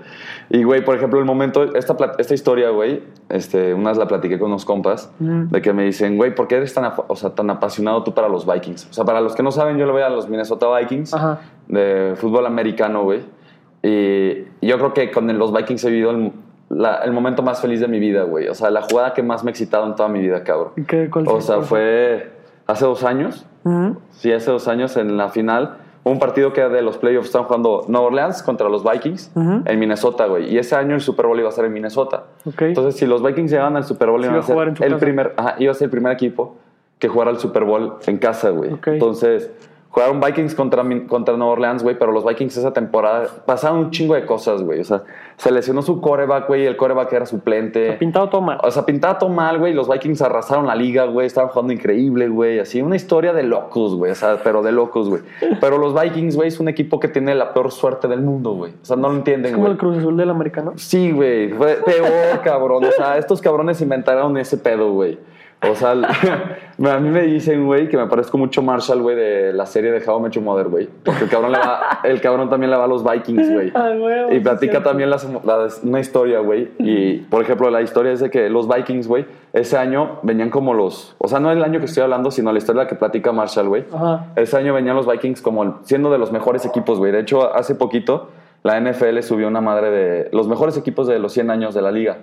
[0.49, 4.39] y, güey, por ejemplo, el momento, esta, esta historia, güey, este, una vez la platiqué
[4.39, 5.49] con unos compas, Ujú.
[5.51, 8.29] de que me dicen, güey, ¿por qué eres tan, o sea, tan apasionado tú para
[8.29, 8.89] los Vikings?
[8.91, 11.41] O sea, para los que no saben, yo le voy a los Minnesota Vikings Ajá.
[11.69, 13.21] de fútbol americano, güey.
[13.83, 16.33] Y yo creo que con los Vikings he vivido el,
[16.71, 18.49] la- el momento más feliz de mi vida, güey.
[18.49, 20.73] O sea, la jugada que más me ha excitado en toda mi vida, cabrón.
[20.77, 22.31] ¿Y qué- cuál O sea, ¿Cuál fue
[22.67, 23.47] hace dos años.
[23.65, 23.97] Ujú.
[24.11, 25.77] Sí, hace dos años en la final.
[26.05, 29.79] Un partido que era de los playoffs estaban jugando Nueva Orleans contra los Vikings en
[29.79, 30.53] Minnesota, güey.
[30.53, 32.25] Y ese año el Super Bowl iba a ser en Minnesota.
[32.45, 32.63] Ok.
[32.63, 34.99] Entonces, si los Vikings llegaban al Super Bowl, iban iba a ser el casa.
[34.99, 36.57] primer, ajá, iba a ser el primer equipo
[36.99, 38.71] que jugara el Super Bowl en casa, güey.
[38.87, 39.51] Entonces,
[39.93, 44.15] jugaron Vikings contra, contra Nueva Orleans, güey, pero los Vikings esa temporada pasaron un chingo
[44.15, 44.81] de cosas, güey.
[44.81, 45.03] O sea,
[45.37, 47.93] se lesionó su coreback, güey, y el coreback era suplente.
[47.93, 48.59] Pintado todo mal.
[48.63, 49.75] O sea, pintaba todo mal, güey.
[49.75, 51.27] Los Vikings arrasaron la liga, güey.
[51.27, 52.59] Estaban jugando increíble, güey.
[52.59, 54.13] Así, una historia de locos, güey.
[54.13, 55.23] O sea, pero de locos, güey.
[55.61, 58.73] Pero los Vikings, güey, es un equipo que tiene la peor suerte del mundo, güey.
[58.73, 59.73] O sea, no lo entienden, como güey.
[59.73, 60.73] el Cruz Azul del americano.
[60.77, 61.51] Sí, güey.
[61.51, 62.83] Fue peor, cabrón.
[62.85, 65.19] O sea, estos cabrones inventaron ese pedo, güey.
[65.71, 69.65] O sea, a mí me dicen, güey, que me parezco mucho Marshall, güey, de la
[69.67, 70.89] serie de How I Met Your Mother, güey.
[71.05, 73.73] Porque el cabrón, le va, el cabrón también le va a los Vikings, güey.
[73.75, 76.71] Ah, güey, Y platica también las- las- una historia, güey.
[76.79, 80.75] Y, por ejemplo, la historia es de que los Vikings, güey, ese año venían como
[80.75, 81.15] los...
[81.19, 83.85] O sea, no el año que estoy hablando, sino la historia que platica Marshall, güey.
[83.93, 84.27] Ajá.
[84.37, 87.13] Ese año venían los Vikings como siendo de los mejores equipos, güey.
[87.13, 88.31] De hecho, hace poquito
[88.65, 91.91] la NFL subió una madre de los mejores equipos de los 100 años de la
[91.93, 92.19] liga.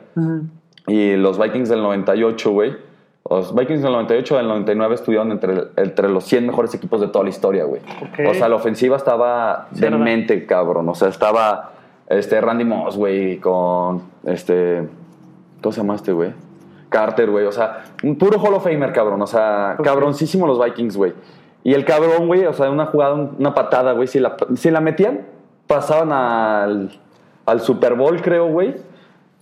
[0.88, 2.89] Y los Vikings del 98, güey.
[3.30, 7.08] Los Vikings del 98 y del 99 estuvieron entre, entre los 100 mejores equipos de
[7.10, 7.82] toda la historia, güey.
[8.28, 9.98] O sea, la ofensiva estaba Sí, ¿verdad?
[10.00, 10.90] demente, cabrón.
[10.90, 11.72] O sea, estaba
[12.08, 14.88] este, Randy Moss, güey, con este...
[15.62, 16.32] ¿Cómo se llama este, güey?
[16.90, 17.46] Carter, güey.
[17.46, 19.22] O sea, un puro Hall of Famer, cabrón.
[19.22, 19.86] O sea, Ok.
[19.86, 21.14] cabroncísimo los Vikings, güey.
[21.64, 24.08] Y el cabrón, güey, o sea, una jugada, una patada, güey.
[24.08, 25.22] Si la, si la metían,
[25.68, 26.90] pasaban al,
[27.46, 28.76] al Super Bowl, creo, güey.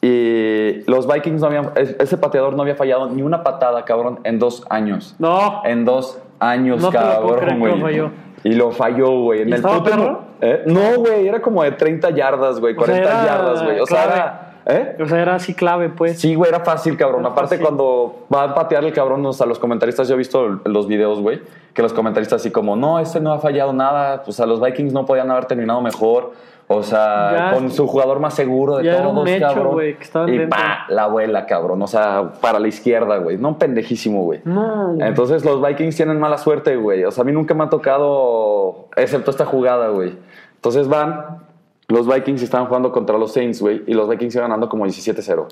[0.02, 1.72] Y los Vikings no habían.
[1.76, 5.16] es- Ese pateador no había fallado ni una patada, cabrón, en dos años.
[5.20, 5.62] No.
[5.66, 8.12] En dos años, No cabrón, güey.
[8.44, 9.42] Y lo falló, güey.
[9.42, 10.20] En ¿Y el estaba?
[10.40, 10.64] ¿Eh?
[10.68, 13.80] No, güey, era como de 30 yardas, güey, O sea, 40 era yardas, güey.
[13.80, 14.47] O sea, era.
[14.70, 14.98] ¿Eh?
[15.02, 16.20] O sea, era así clave, pues.
[16.20, 17.22] Sí, güey, era fácil, cabrón.
[17.22, 17.64] Era Aparte, fácil.
[17.66, 21.22] cuando va a patear el cabrón, o sea, los comentaristas, yo he visto los videos,
[21.22, 21.42] güey,
[21.74, 24.92] que los comentaristas así como, no, este no ha fallado nada, o sea, los Vikings
[24.92, 26.34] no podían haber terminado mejor,
[26.68, 29.78] o sea, Ya- con su jugador más seguro de ya era todos, un hecho, cabrón.
[29.80, 34.42] que y pa, la abuela, cabrón, o sea, para la izquierda, güey, no pendejísimo, güey.
[34.44, 34.96] No.
[35.00, 37.06] Entonces los Vikings tienen mala suerte, güey.
[37.06, 40.14] O sea, a mí nunca me ha tocado, excepto esta jugada, güey.
[40.56, 41.47] Entonces van,
[41.88, 45.48] los Vikings estaban jugando contra los Saints, güey, y los Vikings iban ganando como 17-0.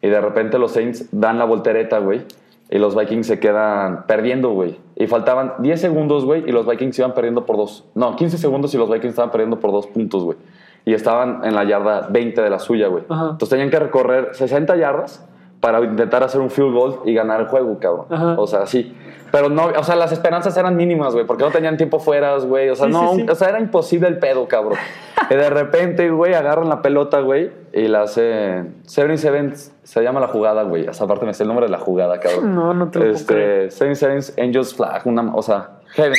[0.00, 2.22] Y de repente los Saints dan la voltereta, güey,
[2.70, 4.78] y los Vikings se quedan perdiendo, güey.
[4.96, 7.84] Y faltaban 10 segundos, güey, y los Vikings iban perdiendo por dos.
[7.94, 10.38] No, 15 segundos y los Vikings estaban perdiendo por dos puntos, güey.
[10.84, 13.04] Y estaban en la yarda 20 de la suya, güey.
[13.08, 15.24] Entonces tenían que recorrer 60 yardas
[15.62, 18.06] para intentar hacer un field goal y ganar el juego, cabrón.
[18.10, 18.34] Ajá.
[18.36, 18.94] O sea, sí.
[19.30, 22.68] Pero no, o sea, las esperanzas eran mínimas, güey, porque no tenían tiempo fuera, güey.
[22.68, 23.26] O sea, Sí, no, sí, sí.
[23.30, 24.76] o sea, era imposible el pedo, cabrón.
[25.30, 28.74] y de repente, güey, agarran la pelota, güey, y la hacen.
[28.86, 30.86] Seven Seven se llama la jugada, güey.
[30.86, 32.54] Esa parte me sé el nombre de la jugada, cabrón.
[32.56, 36.18] No, no te lo puedo Este, Seven Sevens Angels Flag, una, o sea, Heaven.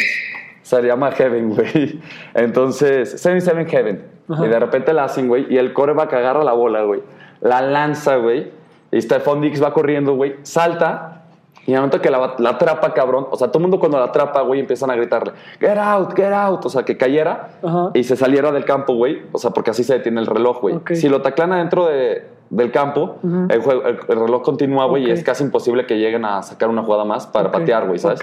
[0.62, 2.00] Se llama Heaven, güey.
[2.34, 4.06] Entonces, Seven Seven Heaven.
[4.30, 4.46] Ajá.
[4.46, 7.04] Y de repente la hacen, güey, y el coreback agarra la bola, güey.
[7.42, 8.63] La lanza, güey.
[8.94, 10.36] Y Stephon Dix va corriendo, güey.
[10.44, 11.20] Salta.
[11.66, 13.28] Y en el momento que la, la atrapa, cabrón.
[13.32, 16.32] O sea, todo el mundo cuando la atrapa, güey, empiezan a gritarle: Get out, get
[16.34, 16.66] out.
[16.66, 17.92] O sea, que cayera Ajá.
[17.94, 19.22] y se saliera del campo, güey.
[19.32, 20.76] O sea, porque así se detiene el reloj, güey.
[20.96, 23.16] Si lo taclan adentro de, del campo,
[23.50, 26.68] el, juego- el- el reloj continúa, güey, y es casi imposible que lleguen a sacar
[26.70, 28.20] una jugada más para patear, güey, ¿sabes?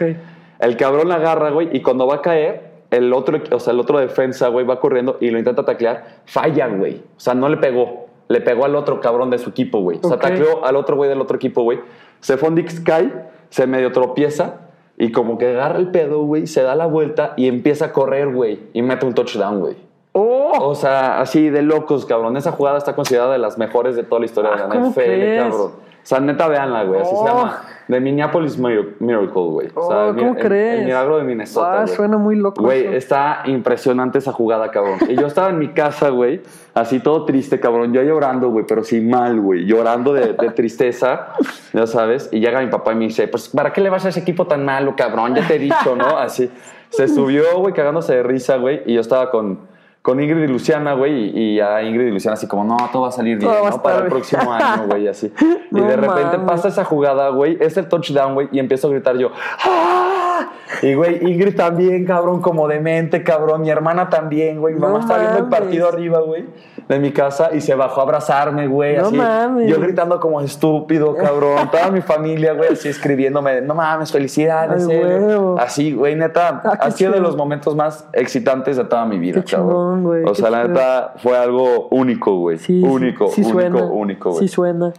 [0.59, 3.81] El cabrón la agarra, güey, y cuando va a caer, el otro, o sea, el
[3.81, 6.97] otro defensa, güey, va corriendo y lo intenta taclear, falla, güey.
[7.17, 8.10] O sea, no le pegó.
[8.31, 9.99] Le pegó al otro cabrón de su equipo, güey.
[10.03, 11.81] O sea, tacleó al otro güey del otro equipo, güey.
[12.23, 13.13] Stephon Dix cae,
[13.49, 14.61] se medio tropieza
[14.97, 18.29] y como que agarra el pedo, güey, se da la vuelta y empieza a correr,
[18.33, 19.77] güey, y mete un touchdown, güey.
[20.13, 20.53] ¡Oh!
[20.61, 22.37] O sea, así de locos, cabrón.
[22.37, 24.91] Esa jugada está considerada de las mejores de toda la historia Ah, de la ¿cómo
[24.91, 25.71] NFL, cabrón.
[25.73, 27.01] O sea, neta, véanla, güey.
[27.01, 27.23] Así Oh.
[27.23, 27.63] se llama.
[27.91, 29.69] The Minneapolis Mir- Miracle, güey.
[29.75, 30.79] O sea, Oh, el, ¿cómo el- crees?
[30.81, 34.99] El milagro de Minnesota, Ah, suena muy loco Güey, está impresionante esa jugada, cabrón.
[35.09, 36.41] Y yo estaba en mi casa, güey,
[36.75, 37.93] así todo triste, cabrón.
[37.93, 39.65] Yo llorando, güey, pero sí mal, güey.
[39.67, 41.29] Llorando de, de tristeza,
[41.73, 42.29] ya sabes.
[42.33, 44.47] Y llega mi papá y me dice, pues, ¿para qué le vas a ese equipo
[44.47, 45.35] tan malo, cabrón?
[45.35, 46.17] Ya te he dicho, ¿no?
[46.19, 46.51] Así.
[46.91, 48.83] Se subió, güey, cagándose de risa, güey.
[48.87, 49.61] Y yo estaba con,
[50.03, 51.39] con Ingrid y Luciana, güey.
[51.39, 53.83] Y, a Ingrid y Luciana así como, no, todo va a salir bien, ¿no?
[53.83, 55.33] Para el próximo año, güey, así.
[55.73, 57.57] Y de repente pasa esa jugada, güey.
[57.61, 58.49] Es el touchdown, güey.
[58.51, 59.31] Y empiezo a gritar yo,
[59.65, 60.51] ¡Ah!
[60.83, 63.63] Y, güey, Ingrid también, cabrón, como demente, cabrón.
[63.63, 64.75] Mi hermana también, güey.
[64.75, 66.47] Mi No mamá está viendo el partido arriba, güey,
[66.91, 68.97] de mi casa y se bajó a abrazarme, güey.
[68.97, 69.17] No así.
[69.17, 69.71] mames.
[69.71, 71.71] Yo gritando como estúpido, cabrón.
[71.71, 74.89] Toda mi familia, güey, así escribiéndome, no mames, felicidades.
[74.89, 75.39] Ay, eh".
[75.59, 79.41] Así, güey, neta, Ah, ha sido de los momentos más excitantes de toda mi vida,
[79.45, 79.71] Qué cabrón.
[79.71, 82.59] chingón, güey, O sea, la neta fue algo único, güey.
[82.59, 83.85] Sí, único, sí, sí único, suena.
[83.85, 84.49] único, güey.
[84.49, 84.93] Sí suena.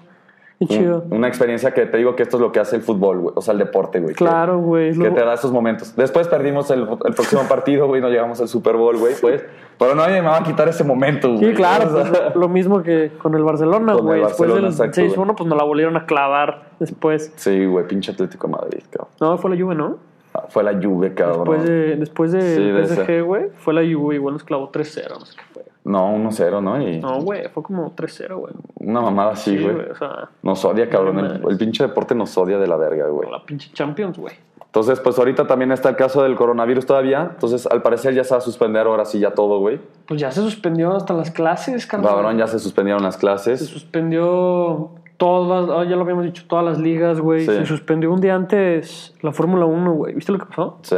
[0.68, 1.04] Qué chido.
[1.10, 3.34] Un- una experiencia que te digo que esto es lo que hace el fútbol, güey.
[3.36, 4.14] O sea, el deporte, güey.
[4.14, 4.92] Claro, güey.
[4.92, 5.96] Que, lo- te da esos momentos.
[5.96, 8.00] Después perdimos el, el próximo partido, güey.
[8.02, 9.16] No llegamos al Super Bowl, güey.
[9.20, 9.44] Pues.
[9.80, 11.46] Pero nadie me va a quitar ese momento, güey.
[11.50, 14.22] Sí, claro, O sea, pues, lo mismo que con el Barcelona, güey.
[14.22, 17.34] Después del exacto, 6-1, pues nos la volvieron a clavar después.
[17.36, 17.88] Sí, güey.
[17.88, 19.10] Pinche Atlético de Madrid, cabrón.
[19.20, 19.98] No, fue la Juve, ¿no?
[20.34, 21.40] Ah, Fue la lluvia, cabrón.
[21.46, 22.42] Después de, después de
[22.88, 25.64] Sí, PSG, güey, fue la Juve, igual nos clavó 3-0, no sé qué fue.
[25.84, 26.82] No, 1-0, ¿no?
[26.82, 28.54] Y No, güey, fue como 3-0, güey.
[28.76, 29.90] una mamada así, Sí, güey.
[29.90, 31.42] o sea, nos odia, cabrón.
[31.50, 33.30] El, pinche deporte nos odia de la verga, güey.
[33.30, 34.36] la pinche Champions, güey.
[34.64, 37.32] Entonces, pues ahorita también está el caso del coronavirus todavía.
[37.34, 39.82] Entonces, al parecer ya se va a suspender ahora sí ya todo, güey.
[40.08, 42.10] Pues ya se suspendió hasta las clases, carnal.
[42.10, 43.66] Cabrón, ya se suspendieron las Se clases.
[43.68, 44.92] suspendió
[45.22, 47.42] todas, ah, ya lo habíamos dicho, todas las ligas, güey.
[47.42, 47.46] Sí.
[47.52, 50.16] Se suspendió un día antes la Fórmula 1, güey.
[50.16, 50.80] ¿Viste lo que pasó?
[50.82, 50.96] Sí.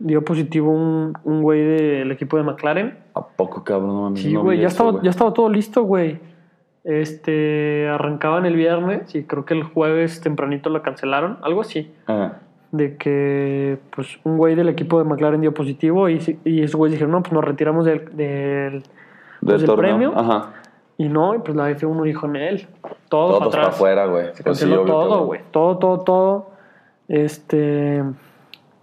[0.00, 2.98] Dio positivo un, un güey del equipo de McLaren.
[3.14, 4.12] ¿A poco, cabrón?
[4.12, 5.04] No Sí, no güey, ya, eso, estaba, güey.
[5.04, 6.20] ya estaba todo listo, güey.
[6.84, 11.90] Este, arrancaban el viernes y creo que el jueves tempranito lo cancelaron, algo así.
[12.06, 12.40] Ajá.
[12.70, 16.92] De que, pues, un güey del equipo de McLaren dio positivo y, y esos güeyes
[16.98, 18.82] dijeron, no, pues nos retiramos del, del, Del
[19.42, 19.96] Pues, el torneo.
[20.12, 20.12] premio.
[20.18, 20.52] Ajá.
[20.98, 22.66] Y no, y pues la F1 dijo en él.
[23.08, 24.26] Todo, Todos para afuera, güey.
[24.34, 25.40] Se Pues canceló todo, güey.
[25.50, 26.50] Todo, todo, todo.
[27.08, 28.02] Este.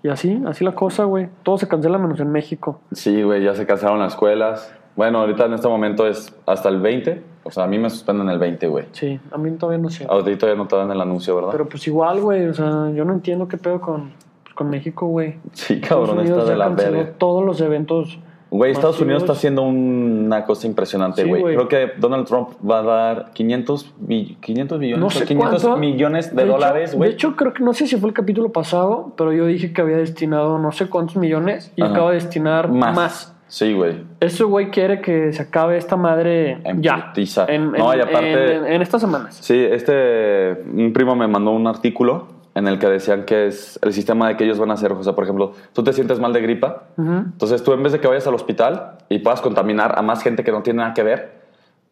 [0.04, 1.30] Y así, así la cosa, güey.
[1.44, 2.80] Todo se cancela menos en México.
[2.92, 4.74] Sí, güey, ya se cancelaron las escuelas.
[4.96, 7.22] Bueno, ahorita en este momento es hasta el 20.
[7.44, 8.86] O sea, a mí me suspenden el 20, güey.
[8.92, 10.06] Sí, a mí todavía no sé.
[10.10, 11.50] Ahorita todavía no te dan el anuncio, ¿verdad?
[11.52, 12.48] Pero pues igual, güey.
[12.48, 14.12] O sea, yo no entiendo qué pedo con,
[14.56, 15.38] con México, güey.
[15.54, 17.12] sí, cabrón, está de la verga.
[17.18, 18.18] todos los eventos.
[18.56, 21.44] Güey, Estados Unidos está haciendo una cosa impresionante, güey.
[21.44, 25.62] Creo que Donald Trump va a dar 500, bi- 500 billones, No o sé 500
[25.62, 25.78] cuánto.
[25.80, 27.12] millones de, dólares, De güey.
[27.12, 29.98] hecho, creo que no sé si fue el capítulo pasado, pero yo dije que había
[29.98, 31.92] destinado no sé cuántos millones y Ajá.
[31.92, 32.96] acaba de destinar Más.
[32.96, 33.32] más.
[33.48, 34.04] Sí, güey.
[34.22, 37.14] Ese güey quiere que se acabe esta madre En ya.
[37.48, 39.38] En, No, en- y aparte- en- en estas semanas.
[39.40, 43.94] Sí, este, un primo me mandó un artículo en el que decían que es el
[43.94, 44.92] sistema de que ellos van a hacer.
[44.94, 47.12] O sea, por ejemplo, tú te sientes mal de gripa, Ujú.
[47.12, 50.44] entonces tú en vez de que vayas al hospital y puedas contaminar a más gente
[50.44, 51.44] que no tiene nada que ver,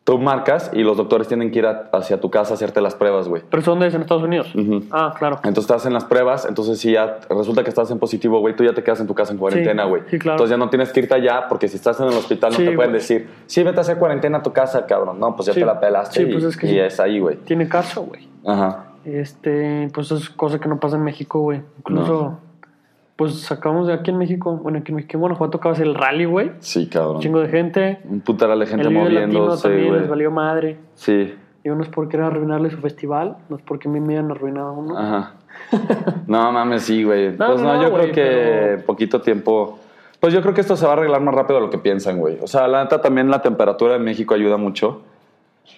[0.06, 2.94] tú marcas y los doctores tienen que ir a- hacia tu casa a hacerte las
[2.96, 3.42] pruebas, güey.
[3.50, 3.94] Pero ¿dónde es?
[3.94, 4.54] En Estados Unidos.
[4.54, 4.84] Ujú.
[4.92, 5.40] Ah, claro.
[5.44, 8.64] Entonces te hacen las pruebas, entonces si ya resulta que estás en positivo, güey, tú
[8.66, 10.02] ya te quedas en tu casa en cuarentena, Sí, güey.
[10.12, 10.36] sí, claro.
[10.36, 12.66] Entonces ya no tienes que irte allá porque si estás en el hospital no Sí,
[12.66, 15.20] te pueden decir, sí, vete a hacer cuarentena a tu casa, cabrón.
[15.20, 15.60] No, pues ya Sí.
[15.62, 16.80] te la pelaste Sí, y, pues es que y sí.
[16.80, 17.36] es ahí, güey.
[17.38, 18.28] Tiene caso, güey.
[18.46, 18.86] Ajá.
[19.06, 21.62] Este, pues es cosa que no pasa en México, güey.
[21.80, 22.40] Incluso,
[23.16, 26.26] pues sacamos de aquí en México, bueno, aquí en México, en Guanajuato acabas el rally,
[26.26, 26.52] güey.
[26.60, 27.16] Sí, cabrón.
[27.18, 28.00] Un chingo de gente.
[28.10, 30.00] Un putal de gente el moviéndose, también güey.
[30.02, 30.78] les valió madre.
[30.96, 34.14] Sí, Y uno es por querer arruinarle su festival, no es porque a mí me
[34.18, 34.98] hayan arruinado uno.
[34.98, 35.34] ajá.
[36.28, 37.38] No mames, sí, güey.
[37.38, 38.22] No, pues no, no, yo güey, creo que
[38.76, 39.80] pero- poquito tiempo.
[40.20, 42.18] Pues yo creo que esto se va a arreglar más rápido de lo que piensan,
[42.18, 42.40] güey.
[42.42, 45.02] O sea, la neta también la temperatura en México ayuda mucho.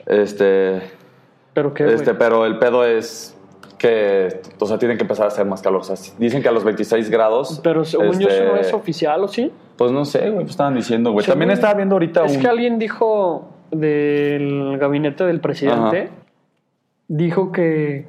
[0.06, 0.82] Este,
[1.56, 1.96] Pero qué, güey.
[1.96, 3.36] este, pero el pedo es
[3.80, 5.82] que, o sea, tienen que empezar a hacer más calor.
[5.82, 7.60] O sea, dicen que a los 26 grados.
[7.64, 9.52] Pero según yo este, eso no es oficial, ¿o sí?
[9.78, 11.26] Pues no sé, güey, pues estaban diciendo, güey.
[11.26, 12.42] Según- También estaba viendo ahorita Es un.
[12.42, 16.12] que alguien dijo del gabinete del presidente, Ajá.
[17.08, 18.08] dijo que,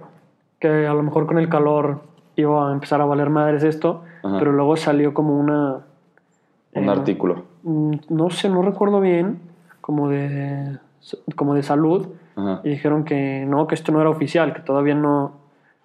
[0.59, 2.01] que a lo mejor con el calor
[2.37, 4.39] iba a empezar a valer madres esto, Ajá.
[4.39, 5.85] pero luego salió como una...
[6.75, 7.45] un eh, artículo.
[7.65, 9.41] No sé, no recuerdo bien,
[9.81, 10.79] como de,
[11.35, 12.61] como de salud, Ajá.
[12.65, 15.33] y dijeron que no, que esto no era oficial, que todavía no,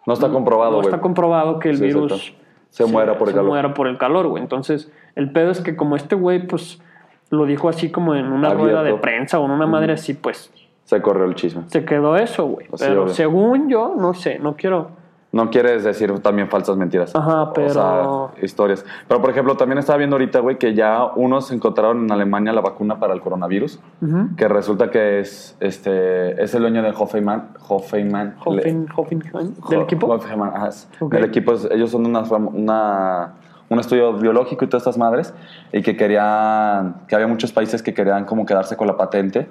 [0.06, 2.36] No está comprobado, no está comprobado que el Sí, virus.
[2.70, 3.50] Se muera por el se calor.
[3.50, 4.42] muera por el calor, güey.
[4.44, 6.82] Entonces, el pedo es que como este güey, pues,
[7.30, 10.52] lo dijo así como en una rueda de prensa o en una madre así, pues,
[10.86, 11.64] Se corrió el chisme.
[11.68, 12.68] se quedó eso, güey.
[12.80, 13.14] Pero obvio.
[13.14, 15.01] según yo, no sé, no quiero...
[15.34, 17.16] No quieres decir también falsas mentiras.
[17.16, 18.84] Ajá, O pero- sea, historias.
[19.08, 22.60] Pero, por ejemplo, también estaba viendo ahorita, güey, que ya unos encontraron en Alemania la
[22.60, 23.80] vacuna para el coronavirus.
[24.02, 24.36] Ujú.
[24.36, 27.44] Que resulta que es este es el dueño de Hoffenheim.
[27.66, 28.34] Hoffenheim.
[28.44, 30.08] Hoffen- Hoffenheim, ¿Del equipo?
[30.08, 31.14] Hoffenheim, ajá, es- Ok.
[31.14, 32.20] Del equipo, es- ellos son una,
[32.54, 33.34] una-
[33.70, 35.34] un estudio biológico y todas estas madres.
[35.72, 39.48] Y que querían, que había muchos países que querían como quedarse con la patente.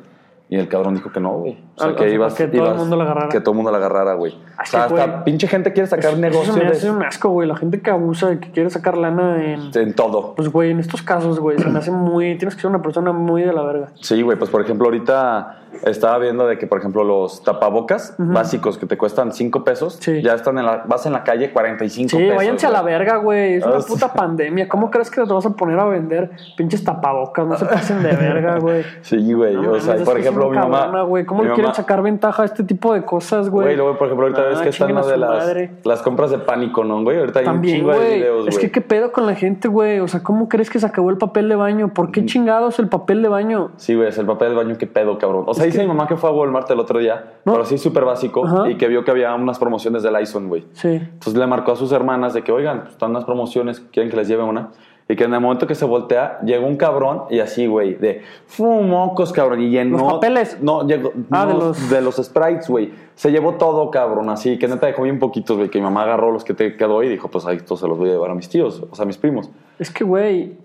[0.53, 1.57] Y el cabrón dijo que no, güey.
[1.77, 3.29] O sea, que o sea, ibas, que todo el mundo la agarrara.
[3.29, 4.33] Que todo el mundo la agarrara, güey.
[4.33, 5.03] O sea, sí, güey.
[5.05, 7.47] hasta pinche gente quiere sacar Eso negocio me de, hace un asco, güey.
[7.47, 9.71] La gente que abusa, que quiere sacar lana en...
[9.73, 10.35] en todo.
[10.35, 12.37] Pues, güey, en estos casos, güey, se me hace muy...
[12.37, 13.89] Tienes que ser una persona muy de la verga.
[14.01, 18.77] Sí, güey, pues por ejemplo, ahorita estaba viendo de que, por ejemplo, los tapabocas básicos
[18.77, 20.21] que te cuestan 5 pesos, Sí.
[20.21, 22.37] ya están en la, vas en la calle 45 Sí, pesos.
[22.37, 23.55] váyanse a la verga, güey.
[23.55, 23.93] Es una Ah, sí.
[23.93, 24.69] puta pandemia.
[24.69, 27.47] ¿Cómo crees que te vas a poner a vender pinches tapabocas?
[27.47, 28.83] No se pasen de verga, güey.
[29.03, 31.25] Sí, güey, No o sea, por que ejemplo, mi mamá.
[31.27, 33.67] ¿Cómo le quieren sacar ventaja a este tipo de cosas, güey?
[33.67, 36.39] Güey, luego, por ejemplo, ahorita Ah, ves que están lo de las, las compras de
[36.39, 37.19] pánico, ¿no, güey?
[37.19, 38.17] Ahorita hay un También, chingo de güey.
[38.19, 40.01] videos, Es que qué pedo con la gente, güey.
[40.01, 41.93] O sea, ¿cómo crees que se acabó el papel de baño?
[41.95, 43.71] ¿Por qué chingados el papel de baño?
[43.77, 45.45] Sí, güey, es el papel del baño, qué pedo, cabrón.
[45.47, 47.53] O sea, dice mi mamá que fue a Walmart el otro día, No.
[47.53, 48.69] pero sí súper básico, Ajá.
[48.71, 50.67] y que vio que había unas promociones del Lyson, güey.
[50.73, 50.89] Sí.
[50.89, 54.17] Entonces le marcó a sus hermanas de que, oigan, pues, están unas promociones, quieren que
[54.17, 54.71] les lleve una.
[55.11, 58.23] Y que en el momento que se voltea, llegó un cabrón y así, güey, de
[58.47, 59.61] fumocos, cabrón.
[59.61, 59.99] Y llenó.
[59.99, 60.59] ¿Los papeles?
[60.63, 61.13] No, llegó.
[61.33, 62.93] Ah, de no, los- de los sprites, güey.
[63.17, 64.57] Se llevó todo, cabrón, así.
[64.59, 65.69] Que neta dejó bien poquitos, güey.
[65.69, 67.99] Que mi mamá agarró los que te quedó y dijo, pues ahí estos se los
[67.99, 69.51] voy a llevar a mis tíos, o sea, a mis primos.
[69.81, 70.57] Es que, güey,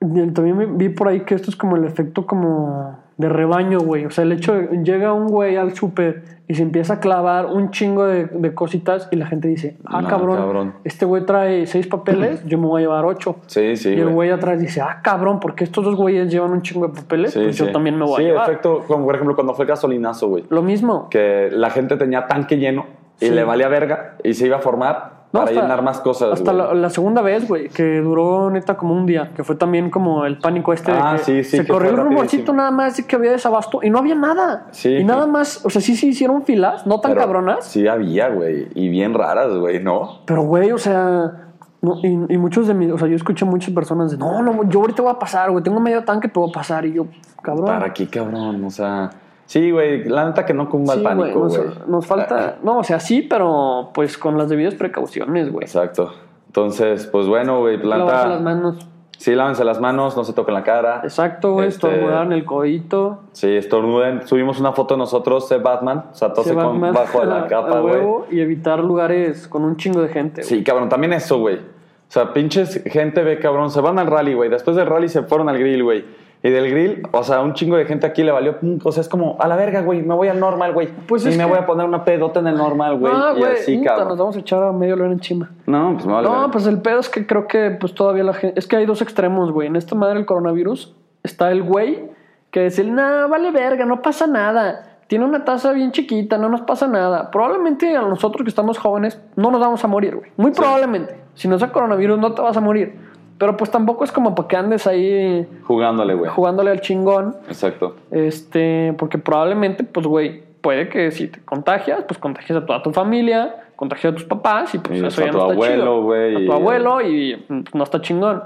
[0.00, 4.04] también vi por ahí que esto es como el efecto como de rebaño, güey.
[4.04, 7.46] O sea, el hecho de llega un güey al súper y se empieza a clavar
[7.46, 10.74] un chingo de, de cositas y la gente dice, ah, No, cabrón, cabrón.
[10.84, 13.36] este güey trae seis papeles, yo me voy a llevar ocho.
[13.46, 14.30] Sí, sí, y el güey.
[14.30, 17.56] atrás dice, ah, cabrón, porque estos dos güeyes llevan un chingo de papeles, Sí, pues
[17.56, 17.72] yo sí.
[17.72, 18.48] también me voy Sí, a llevar.
[18.50, 20.44] efecto, como por ejemplo cuando fue el gasolinazo, güey.
[20.50, 21.08] Lo mismo.
[21.10, 22.84] Que la gente tenía tanque lleno
[23.18, 23.30] y Sí.
[23.32, 26.32] le valía verga y se iba a formar No, para hasta- llenar más cosas.
[26.32, 29.90] Hasta la, la segunda vez, güey, que duró neta como un día, que fue también
[29.90, 32.70] como el pánico este de Ah, que sí, sí, se que corrió el rumorcito nada
[32.70, 34.66] más de que había desabasto y no había nada.
[34.70, 37.64] Sí, y que- nada más, o sea, sí se hicieron filas, no tan Pero cabronas,
[37.64, 38.68] Sí había, güey.
[38.74, 40.20] Y bien raras, güey, ¿no?
[40.26, 41.42] pero güey, o sea,
[41.82, 44.68] No, y, y muchos de mis, o sea, yo escucho muchas personas de, no, no,
[44.68, 46.84] yo ahorita voy a pasar, güey, tengo medio tanque, pero voy a pasar.
[46.86, 47.06] Y yo,
[47.42, 47.66] cabrón.
[47.66, 48.64] ¿Para qué, cabrón?
[48.64, 49.10] O sea,
[49.46, 51.70] sí, güey, la neta que no cumba Sí, el pánico, nos, güey.
[51.88, 55.64] nos falta, no, o sea, sí, pero pues con las debidas precauciones, güey.
[55.64, 56.12] Exacto.
[56.48, 58.28] Entonces, pues bueno, güey, la Lavarse neta.
[58.34, 58.88] las manos.
[59.18, 61.00] Sí, lávense las manos, no se toquen la cara.
[61.02, 63.20] Exacto, güey, Este- estornudar en el codito.
[63.32, 64.26] Sí, estornuden.
[64.26, 66.04] Subimos una foto de nosotros de Batman.
[66.12, 68.02] O sea, tose se con, bajo de la capa, güey.
[68.30, 70.42] y evitar lugares con un chingo de gente.
[70.42, 71.56] Sí, cabrón, también eso, güey.
[71.56, 71.60] O
[72.08, 74.50] sea, pinches gente ve, cabrón, se van al rally, güey.
[74.50, 76.04] Después del rally se fueron al grill, güey.
[76.46, 78.56] Y del grill, o sea, un chingo de gente aquí le valió.
[78.84, 80.88] O sea, es como, a la verga, güey, me voy al normal, güey.
[81.08, 83.12] Pues y me que- voy a poner una pedota en el normal, güey.
[83.16, 84.08] Ah, y güey, así, puta, cabrón.
[84.10, 85.50] nos vamos a echar a medio león encima.
[85.66, 86.28] No, pues me vale.
[86.28, 88.58] No, pues el pedo es que creo que pues todavía la gente...
[88.58, 89.66] Es que hay dos extremos, güey.
[89.66, 92.10] En esta madre del coronavirus está el güey
[92.52, 94.98] que dice, nah, vale verga, no pasa nada.
[95.08, 97.30] Tiene una tasa bien chiquita, no nos pasa nada.
[97.30, 100.30] Probablemente a nosotros que estamos jóvenes no nos vamos a morir, güey.
[100.36, 101.16] Muy probablemente.
[101.34, 103.05] Si no es el coronavirus no te vas a morir.
[103.38, 106.30] Pero pues tampoco es como para que andes ahí Jugándole, güey.
[106.30, 107.36] jugándole al chingón.
[107.48, 107.96] Exacto.
[108.10, 112.92] Este, porque probablemente, pues, güey, puede que si te contagias, pues contagias a toda tu
[112.92, 116.02] familia, contagias a tus papás y pues Y eso a ya no está abuelo, chido.
[116.02, 118.42] güey, A y- tu abuelo y mm, no está chingón.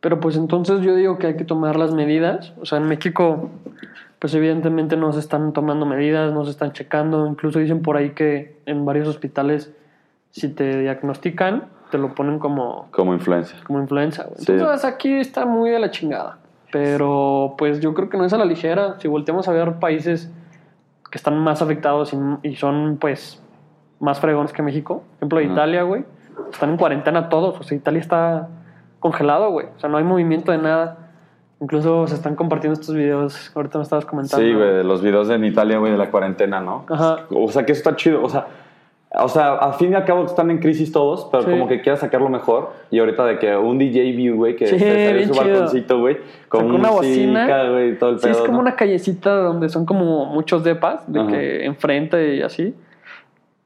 [0.00, 2.52] Pero pues entonces yo digo que hay que tomar las medidas.
[2.60, 3.48] O sea, en México,
[4.18, 7.26] pues evidentemente no se están tomando medidas, no se están checando.
[7.26, 9.72] Incluso dicen por ahí que en varios hospitales,
[10.32, 13.56] si te diagnostican, te lo ponen como Como influencia.
[13.64, 14.38] como influenza, güey.
[14.38, 14.50] Sí.
[14.50, 16.38] Entonces aquí está muy de la chingada.
[16.72, 18.96] Pero pues yo creo que no es a la ligera.
[18.98, 20.28] Si volteamos a ver países
[21.08, 23.40] que están más afectados y, y son pues
[24.00, 25.40] más fregones que México, por ejemplo.
[25.52, 26.04] Italia, güey,
[26.52, 27.60] están en cuarentena todos.
[27.60, 28.48] O sea, Italia está
[28.98, 29.68] congelado, güey.
[29.76, 30.98] O sea, no hay movimiento de nada.
[31.60, 33.52] Incluso se están compartiendo estos videos.
[33.54, 34.44] Ahorita me estabas comentando.
[34.44, 36.86] Sí, güey, los videos en Italia, güey, de la cuarentena, ¿no?
[36.90, 37.18] Ajá.
[37.30, 38.20] O sea, que eso está chido.
[38.20, 38.48] O sea,
[39.22, 41.50] o sea, al fin y al cabo están en crisis todos, pero Sí.
[41.50, 42.70] como que quiera sacarlo mejor.
[42.90, 45.44] Y ahorita de que un DJ view, güey, que Sí, se salió su chido.
[45.44, 46.16] balconcito, güey,
[46.48, 47.70] con Sacó una bocina.
[47.70, 48.60] güey, todo el Sí, pedo, es como ¿no?
[48.60, 51.30] una callecita donde son como muchos depas, de Ajá.
[51.30, 52.74] que enfrente y así.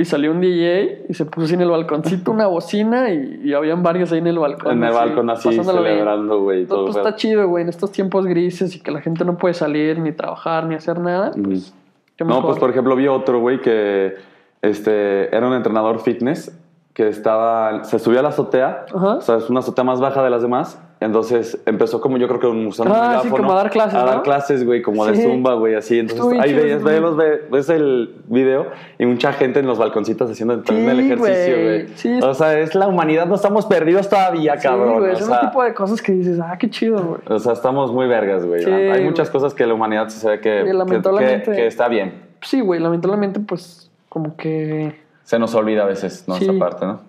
[0.00, 3.52] Y salió un DJ y se puso así en el balconcito una bocina y, y
[3.54, 4.70] habían varios ahí en el balcón.
[4.78, 5.94] En el balcón así, pasándolo bien.
[5.94, 9.00] celebrando, güey, todo el pues está chido, güey, en estos tiempos grises y que la
[9.00, 11.32] gente no puede salir, ni trabajar, ni hacer nada.
[11.42, 11.74] Pues,
[12.16, 14.14] qué No, pues por ejemplo vi otro güey que
[14.62, 16.56] este, era un entrenador fitness
[16.94, 19.14] que estaba, se subió a la azotea, Ajá.
[19.16, 22.40] o sea, es una azotea más baja de las demás, entonces empezó como yo creo
[22.40, 24.22] que usando un Ah, sí, como a dar clases, a dar ¿no?
[24.24, 25.22] clases, güey, como de Sí.
[25.22, 28.66] zumba, güey, así, entonces bien ahí chido ves, ese ves, el video
[28.98, 31.88] y mucha gente en los balconcitos haciendo Sí, el ejercicio, güey.
[31.94, 34.98] Sí, o sea, es la humanidad, no estamos perdidos todavía, Sí, cabrón.
[34.98, 37.20] güey, o, es sea, un tipo de cosas que dices, ah, qué chido, güey.
[37.28, 38.64] o sea, estamos muy vergas, güey.
[38.64, 39.40] Hay muchas güey.
[39.40, 42.24] cosas que la humanidad se ve que, que- que- que está bien.
[42.40, 45.00] Sí, güey, lamentablemente, pues, como que.
[45.24, 46.58] Se nos olvida a veces nuestra Sí.
[46.58, 47.00] parte, ¿no?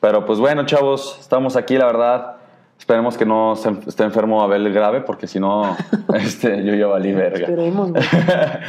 [0.00, 2.32] Pero pues bueno, chavos, estamos aquí, la verdad.
[2.78, 5.74] Esperemos que no se esté enfermo Abel grave, porque si no,
[6.14, 7.38] este, yo ya valí verga.
[7.38, 8.04] Esperemos, güey.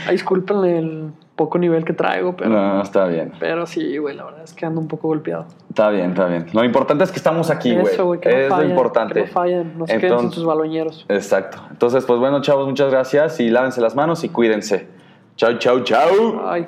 [0.09, 2.49] Disculpen el poco nivel que traigo, pero.
[2.49, 3.33] No, está bien.
[3.37, 5.45] Pero sí, güey, la verdad es que ando un poco golpeado.
[5.69, 6.47] Está bien, está bien.
[6.53, 7.93] Lo importante es que estamos aquí, güey.
[7.93, 9.13] Eso, güey, que no Es fallen, lo importante.
[9.15, 11.05] Que no fallen, no se queden sin Entonces- sus baloñeros.
[11.09, 11.57] Exacto.
[11.69, 14.87] Entonces, pues bueno, chavos, muchas gracias y lávense las manos y cuídense.
[15.35, 16.41] Chau, chau, chau.
[16.47, 16.65] Ay.